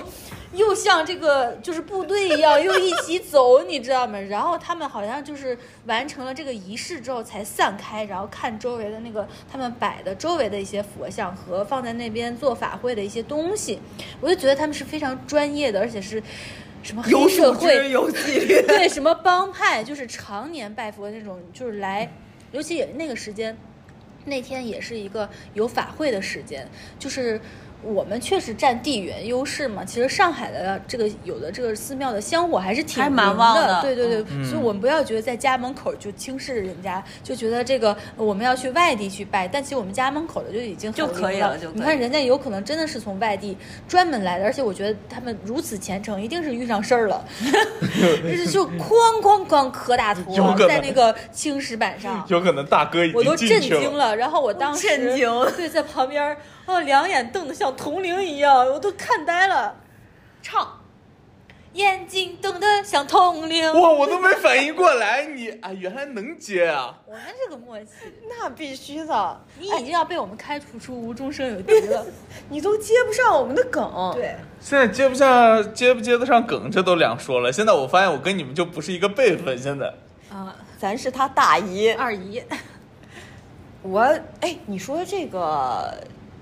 [0.54, 4.18] 又像这个就是部队一样，又一起走，你知道吗？
[4.18, 13.78] 然后他们好像就是完成了这个仪式之后才散开，然后看周围的那个他们摆的周围的一些佛像和放在那边做法会的一些东西，
[14.22, 16.22] 我就觉得他们是非常专业的，而且是
[16.82, 18.62] 什么黑社会有纪律。
[18.66, 22.10] 对，什么帮派，就是常年拜佛那种，就是来，
[22.52, 23.56] 尤其也那个时间，
[24.24, 26.68] 那天也是一个有法会的时间，
[26.98, 27.40] 就是。
[27.94, 33.82] 我们确实占地缘优势嘛，其实上海的这个有的这个寺庙的香火还是挺还蛮灵旺的。
[33.82, 34.44] 对对对，嗯。
[34.44, 47.24] 所以我们不要觉得在家门口就轻视人家，就觉得这个我们要去外地去拜，但其实我们家门口的就已经很就可以灵了就可以你看人家有可能真的是从外地专门来的，而且我觉得他们如此虔诚，一定是遇上事儿了，
[48.24, 50.22] 就是就哐哐哐磕大头
[50.66, 52.24] 在那个青石板上。
[52.28, 53.58] 有可能大哥已经我都震。
[53.68, 56.36] 惊了，然后我当时震惊对，在旁边儿，
[56.68, 59.74] 哦，两眼瞪得像铜铃一样，我都看呆了，
[60.42, 60.80] 唱，
[61.72, 63.64] 眼睛瞪得像铜铃。
[63.72, 66.94] 哇，我都没反应过来，你啊，原来能接啊！
[67.06, 69.40] 我们这个默契，那必须的。
[69.58, 72.04] 你已经要被我们开除出无中生有敌了。
[72.50, 77.50] 你都接不上我们的梗。，对，现在接不下，接不接得上梗，这都两说了。
[77.50, 79.56] 现在我发现我跟你们就不是一个辈分。
[79.56, 79.86] 现在
[80.30, 81.90] 啊，咱是他大姨。
[81.92, 82.42] 二姨，
[83.80, 84.00] 我
[84.42, 85.98] 哎，你说这个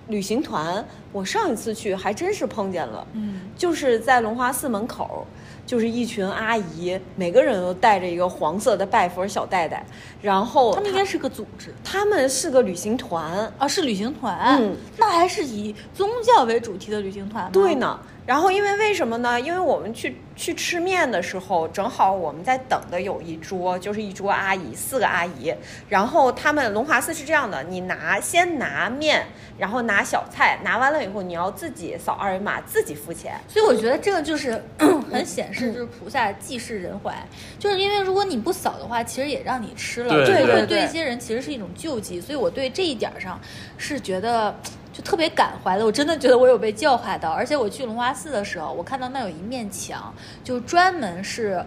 [0.09, 5.27] 旅行团，我上一次去还真是碰见了，嗯，就是在龙华寺门口，
[5.67, 9.85] 就是一群阿姨，每个人都带着一个黄色的拜佛小袋袋，
[10.23, 11.75] 然后他们应该是个组织。
[11.83, 14.77] 他们是个旅行团，啊，是旅行团，嗯。
[14.97, 17.51] 那还是以宗教为主题的旅行团吗？
[17.53, 17.99] 对，呢。
[18.27, 19.41] 然后因为为什么呢？
[19.41, 25.55] 因为我们去去吃面的时候，正好我们在等的有一桌，就是一桌阿姨，四个阿姨。
[25.89, 29.25] 然后他们龙华寺是这样的，你拿先拿面，
[29.57, 33.41] 然后拿小菜，拿完了以以后，你要自己扫二维码，自己付钱。
[33.49, 37.15] 所以我觉得这个就是很显示，就是菩萨济世仁怀，
[37.59, 43.41] 就是因为如果你不扫的话，其实也让你吃了，对对对一些人其实是一种救济，所以我对这一点上
[43.79, 44.55] 是觉得
[44.97, 51.63] 就特别感怀的，我真的觉得我有被教化到，而且我去龙华寺的时候，我看到那有一面墙，就专门是。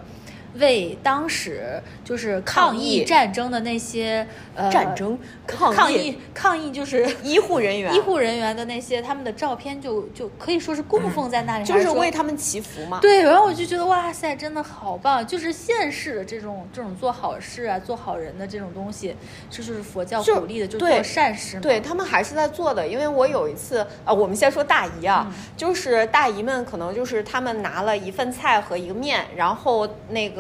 [0.56, 4.26] 为当时就是抗抗疫疫战争的那些
[4.56, 13.00] 呃战争抗疫抗疫抗疫就是医护人员医护人员的那些他们的照片就就可以说是供奉在那里，就是为他们祈福嘛。
[13.02, 15.26] 对，然后我就觉得哇塞，真的好棒！
[15.26, 19.16] 就是现世的这种这种做好事啊、做好人的这种东西，
[19.50, 21.62] 这就是佛教鼓励的，就是做善事嘛。
[21.62, 30.39] 对他们还是在做的，因为我有一次，呃，我们先说大姨啊，就是大姨们可能就是他们拿了一份菜和一个面，然后那个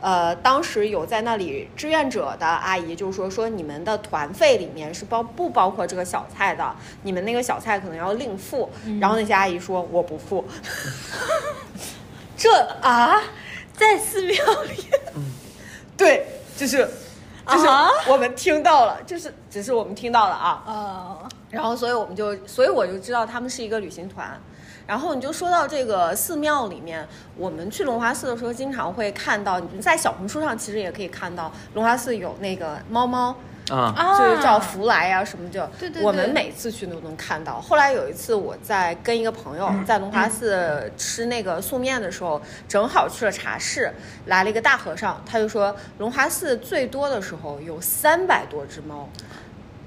[0.00, 8.68] 呃，当时有在那里志愿者的阿姨就说说你们的团费里面是包不包括这个小菜的，你们那个小菜可能要另付，
[9.00, 10.44] 然后那些阿姨说我不付，
[12.36, 13.22] 这啊，
[13.72, 14.84] 在寺庙里，
[15.96, 16.26] 对，
[16.56, 16.88] 就是
[17.46, 24.40] 就是啊我们听到了，就是只是我们听到了啊，呃，然后，所以我们就，所以我就知道他们是一个旅行团。
[24.86, 27.06] 然后你就说到这个寺庙里面，
[27.36, 33.34] 我们去龙华寺的时候，经常会看到，你在小红书上其实也可以看到，龙华寺有那个猫猫，
[33.70, 37.60] 啊，啊就是叫福来呀、什么就，对对对我们每次去都能看到。
[37.60, 43.92] 后来有一次我在跟一个朋友在龙华寺吃那个素面的时候，正好去了茶室，
[44.26, 49.08] 来了一个大和尚，他就说龙华寺最多的时候有三百多只猫。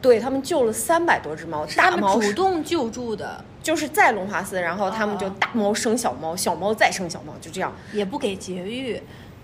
[0.02, 7.74] 对他们救了三百多只猫，他们大猫主动救助的，就是在龙华寺，然后他们就哦大猫生小猫，小猫再生小猫，就这样。
[7.92, 9.02] 也不给绝育。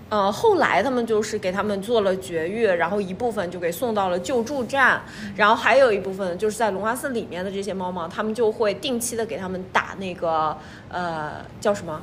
[0.10, 5.02] 呃，后来他们就是给他们做了绝育，然后一部分就给送到了救助站，
[5.36, 10.56] 然后还有一部分就是在龙华寺里面的这些猫猫，他们就会定期的给他们打那个
[10.90, 12.00] 呃叫什么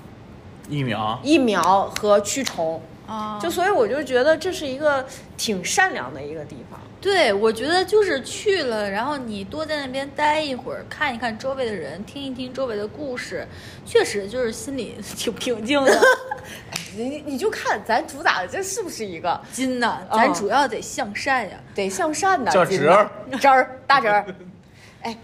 [0.69, 2.83] 疫苗，疫苗和驱虫。
[3.07, 5.07] 啊，就所以我就觉得这是一个
[5.37, 6.81] 挺善良的一个地方。
[7.01, 13.47] 对，我觉得就是去了，然后你多在那边待一会儿，看一看周围的人，听一听周围的故事，
[13.87, 16.01] 确实就是心里 挺平静的。
[16.97, 21.57] 你你就看咱主打的这是不是一个真的，哦咱主要得向善呀。
[21.75, 24.27] 得向善的叫金侄儿的侄儿大侄儿。
[25.03, 25.17] 哎，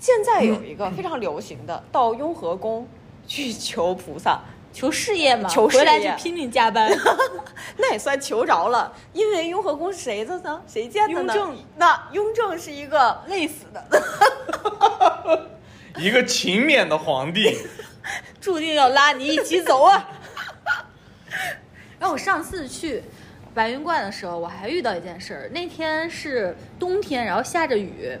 [0.00, 2.88] 现在有一个非常流行的，到雍和宫
[3.26, 4.40] 去求菩萨，
[4.78, 6.88] 求事业嘛，求事业回来就拼命加班。
[7.78, 8.92] 那也算求着了。
[9.12, 10.62] 因为雍和宫是谁的呢？
[10.68, 11.34] 谁建的呢？
[11.34, 13.84] 雍正那雍正是一个累死的，
[15.98, 17.58] 一个勤勉的皇帝，
[18.40, 20.08] 注定要拉你一起走啊！
[21.98, 23.02] 然后我上次去
[23.52, 25.50] 白云观的时候，我还遇到一件事儿。
[25.52, 28.16] 那天是冬天，然后下着雨，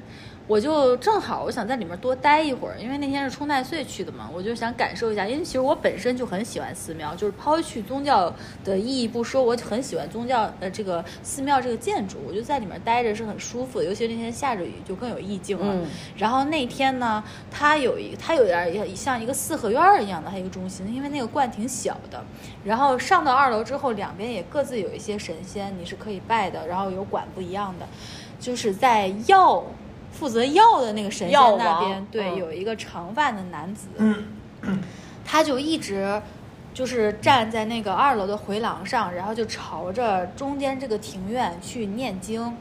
[0.48, 5.26] 我就正好我想在里面多待一会儿，因为那天是冲太岁去的嘛，我就想感受一下。
[5.26, 8.34] 因为其实我本身就很喜欢寺庙，就是抛去宗教
[8.64, 13.84] 的意义不说，我很喜欢宗教呃这个寺庙这个建筑，我就在里面待着是很舒服的。
[13.84, 15.66] 尤其那天下着雨，就更有意境了。
[15.74, 15.86] 嗯
[16.16, 22.24] 然后那天呢，它有一它有点儿像一个四合院儿一样的，它一个中心，因为那个观挺小的。
[22.64, 27.86] 然后上到二楼之后，两边也各自有一些神仙，你是可以拜的，然后有管不一样的，
[28.40, 29.62] 就是在药
[30.18, 32.36] 负责药的那个神仙那边，对，嗯。
[32.36, 33.88] 有一个长发的男子，
[35.24, 36.20] 他就一直。
[36.74, 42.56] 就是站在那个二楼的回廊上，然后就朝着中间这个庭院去念经，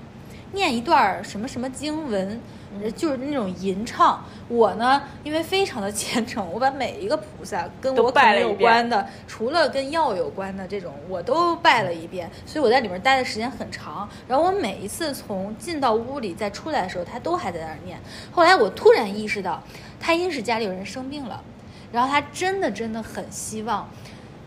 [0.54, 2.40] 念一段什么什么经文，
[2.82, 4.24] 呃就是那种吟唱。
[4.48, 12.30] 我呢，因为非常的虔诚，我把每一个菩萨跟都我可能有关的，除了跟药有关的这种，我都拜了一遍。
[12.46, 14.08] 所以我在里面待的时间很长。
[14.28, 18.00] 然后我每一次从进到屋里再出来的时候，他都还在那儿念。
[18.32, 19.62] 后来我突然意识到，
[20.00, 21.44] 他因是家里有人生病了，
[21.92, 23.90] 然后他真的真的很希望。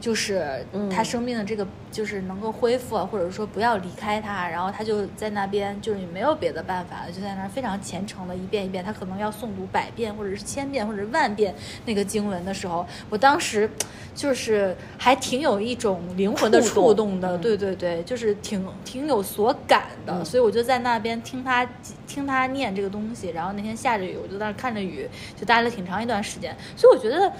[0.00, 13.68] 就是他生病的这个，就是能够恢复啊，或者说不要离开他，然后他就在那边，就是没有别的办法了，就在那儿非常虔诚的一遍一遍，他可能要诵读百遍或者是千遍或者是万遍那个经文的时候，我当时
[14.14, 20.24] 就是还挺有一种灵魂的触触动的，对对对，就是挺挺有所感的，嗯。
[20.24, 21.68] 所以我就在那边听他
[22.06, 27.30] 听他念这个东西，然后那天下着雨，我就在那儿看着雨，就待了挺长一段时间，所以我觉得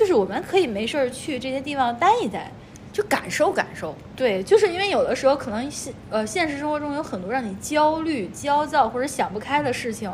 [0.00, 2.50] 就是我们可以没事儿去这些地方待一待。
[2.92, 3.94] 就感受感受。
[4.16, 10.10] 对，就是因为有的时候可能现呃现实生活中有很多让你焦虑、焦躁或者想不开的事情，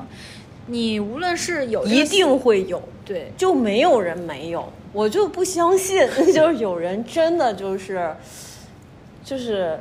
[0.66, 8.14] 你无论是有一定会有，对就没有人没有，我就不相信， 就是有人真的就是，
[9.24, 9.80] 就是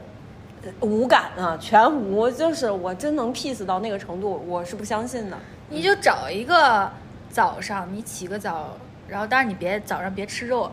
[0.80, 5.38] 无感啊，全无，就是我真能 peace 到那个程度，我是不相信的。
[5.70, 6.90] 你就找一个
[7.30, 8.78] 早上你起个早，
[9.08, 10.72] 然后当然你别早上别吃肉，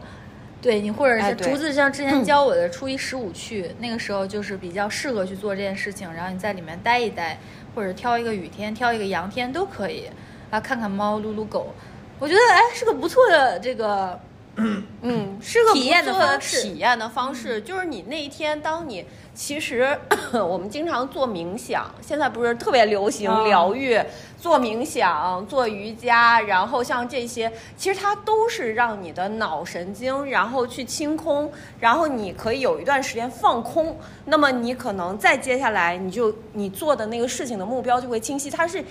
[0.60, 7.38] 对你或者是竹子像之前教 我的初一十五去，那个时候就是比较适合去做这件事情，然后你在里面待一待，
[7.74, 10.08] 或者挑一个雨天，挑一个阳天都可以，
[10.50, 11.74] 啊，看看猫，撸撸狗，
[12.18, 14.18] 我觉得哎是个不错的这个
[14.56, 19.04] 嗯，是个体验的不错方式体验的方式就是你那一天，当你
[19.34, 19.98] 其实
[20.32, 23.98] 我们经常做冥想，现在不是特别流行嗯疗愈，
[24.38, 33.96] 做冥想、做瑜伽，然后像这些，其实它都是让你的脑神经然后去清空，然后你可以有一段时间放空。
[34.26, 38.84] 那么你可能再接下来，你就你做的那个事情的目标就会清晰，它是。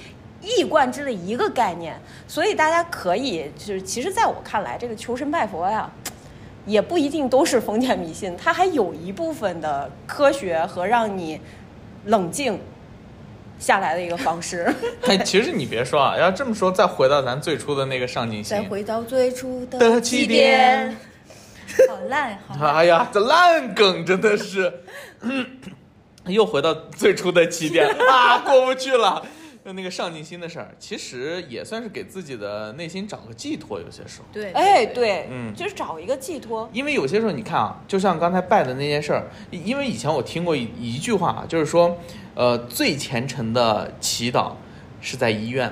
[0.44, 1.96] 一以贯之的一个概念，
[2.28, 5.88] 所以大家可以就是，其实在我看来，这个求神拜佛呀，
[6.66, 11.40] 也不一定都是封建迷信，它还有一部分的科学和让你
[12.06, 12.60] 冷静
[13.60, 14.74] 下来的一个方式。
[15.08, 20.96] 哎，其实你别说啊，要这么说，再回到咱最初的那个上进心再，回到最初的的起点，
[21.88, 22.76] 好烂，好烂。
[22.76, 24.72] 哎呀，这烂梗真的是，
[26.28, 29.26] 又回到最初的起点啊，过不去了。
[29.64, 34.26] 就那个上进心的事儿，其实也算是给自己的内心找个寄托，有些时候。
[34.34, 36.68] 对，哎，对，嗯就是找一个寄托。
[36.74, 41.96] 因为有些时候你看啊，就像刚才拜的那件事儿，因因为以前我听过一一句话啊，就是说，
[42.34, 44.54] 呃，最虔诚的祈祷
[45.00, 45.72] 是在医院。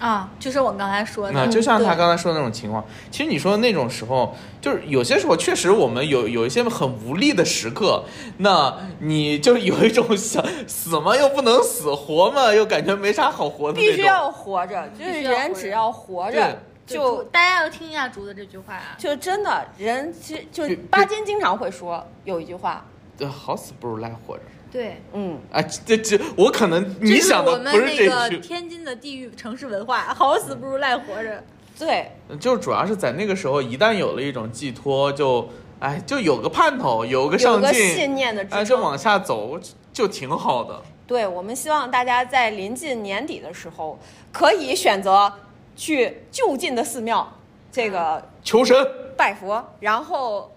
[0.00, 8.02] 啊，就是我刚才说的，那就像他刚才说的那种情况，其实你说的那种时候，就是有些时候确实我们有有一些很无力的时刻，
[8.38, 13.78] 那你就有一种想死嘛又不能死，活嘛又感觉没啥好活的。
[13.78, 22.84] 必须要活着，就是人只要活着，就大家要听一下竹子这句话啊，就真的人，其实就就巴金经常会说有一句话，
[23.18, 24.42] 对，好死不如赖活着。
[24.70, 25.00] 对。
[25.12, 31.42] 嗯，啊，这这我可能你想的我们不是这那个，天津的地域城市文化，好死不如赖活着。
[31.78, 35.48] 对，就主要是在那个时候，一旦有了一种寄托，就
[35.78, 38.80] 哎就有个盼头，有个有个上进，信念的支哎，就。
[38.80, 39.58] 往下走
[39.92, 40.82] 就挺好的。
[41.06, 43.98] 对，我们希望大家在临近年底的时候，
[44.30, 45.32] 可以选择
[45.74, 47.36] 去就近的寺庙，
[47.72, 48.76] 这个求神，
[49.16, 50.52] 拜佛，然后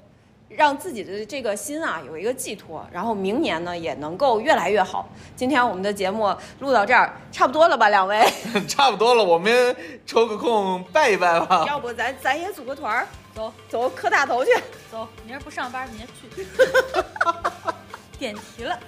[0.56, 5.10] 让自己的这个心啊有一个寄托，然后明年呢也能够越来越好。
[5.36, 8.24] 今天我们的节目录到这儿差不多了吧，两位？
[8.68, 9.76] 差不多了，我们
[10.06, 11.66] 抽个空拜一拜吧。
[11.68, 14.52] 要不咱咱也组个团儿，走走磕大头去。
[14.92, 16.46] 走，明儿不上班，明儿去。
[18.20, 18.80] 点题了，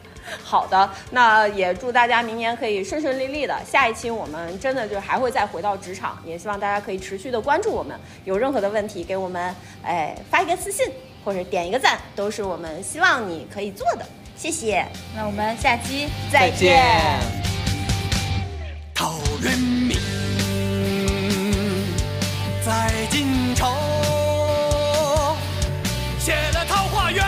[0.44, 3.60] 好的，那也祝大家明年可以顺顺利利的。
[3.66, 8.00] 下一期我们真的就还会再回到职场，也希望大家可以持续的关注我们。
[8.24, 9.54] 有任何的问题，给我们
[9.84, 10.88] 哎发一个私信
[11.26, 14.06] 或者点一个赞，都是我们希望你可以做的。
[14.38, 17.20] 谢谢，那我们下期再见。
[18.94, 19.98] 陶渊明。
[22.64, 23.76] 在今朝。
[26.20, 27.24] 写了《桃花源》。